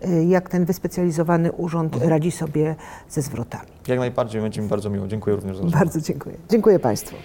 y, 0.05 0.25
jak 0.25 0.49
ten 0.49 0.65
wyspecjalizowany 0.65 1.53
urząd 1.53 1.97
radzi 2.05 2.31
sobie 2.31 2.75
ze 3.09 3.23
zwrotami. 3.23 3.69
Jak 3.89 3.99
najbardziej 3.99 4.43
będzie 4.43 4.63
mi 4.63 4.69
bardzo 4.69 4.91
miło. 4.91 5.07
Dziękuję 5.09 5.37
również 5.37 5.57
za 5.57 5.63
rozmowę. 5.63 5.85
Bardzo 5.85 6.01
dziękuję. 6.01 6.37
Dziękuję 6.51 6.79
Państwu. 6.79 7.17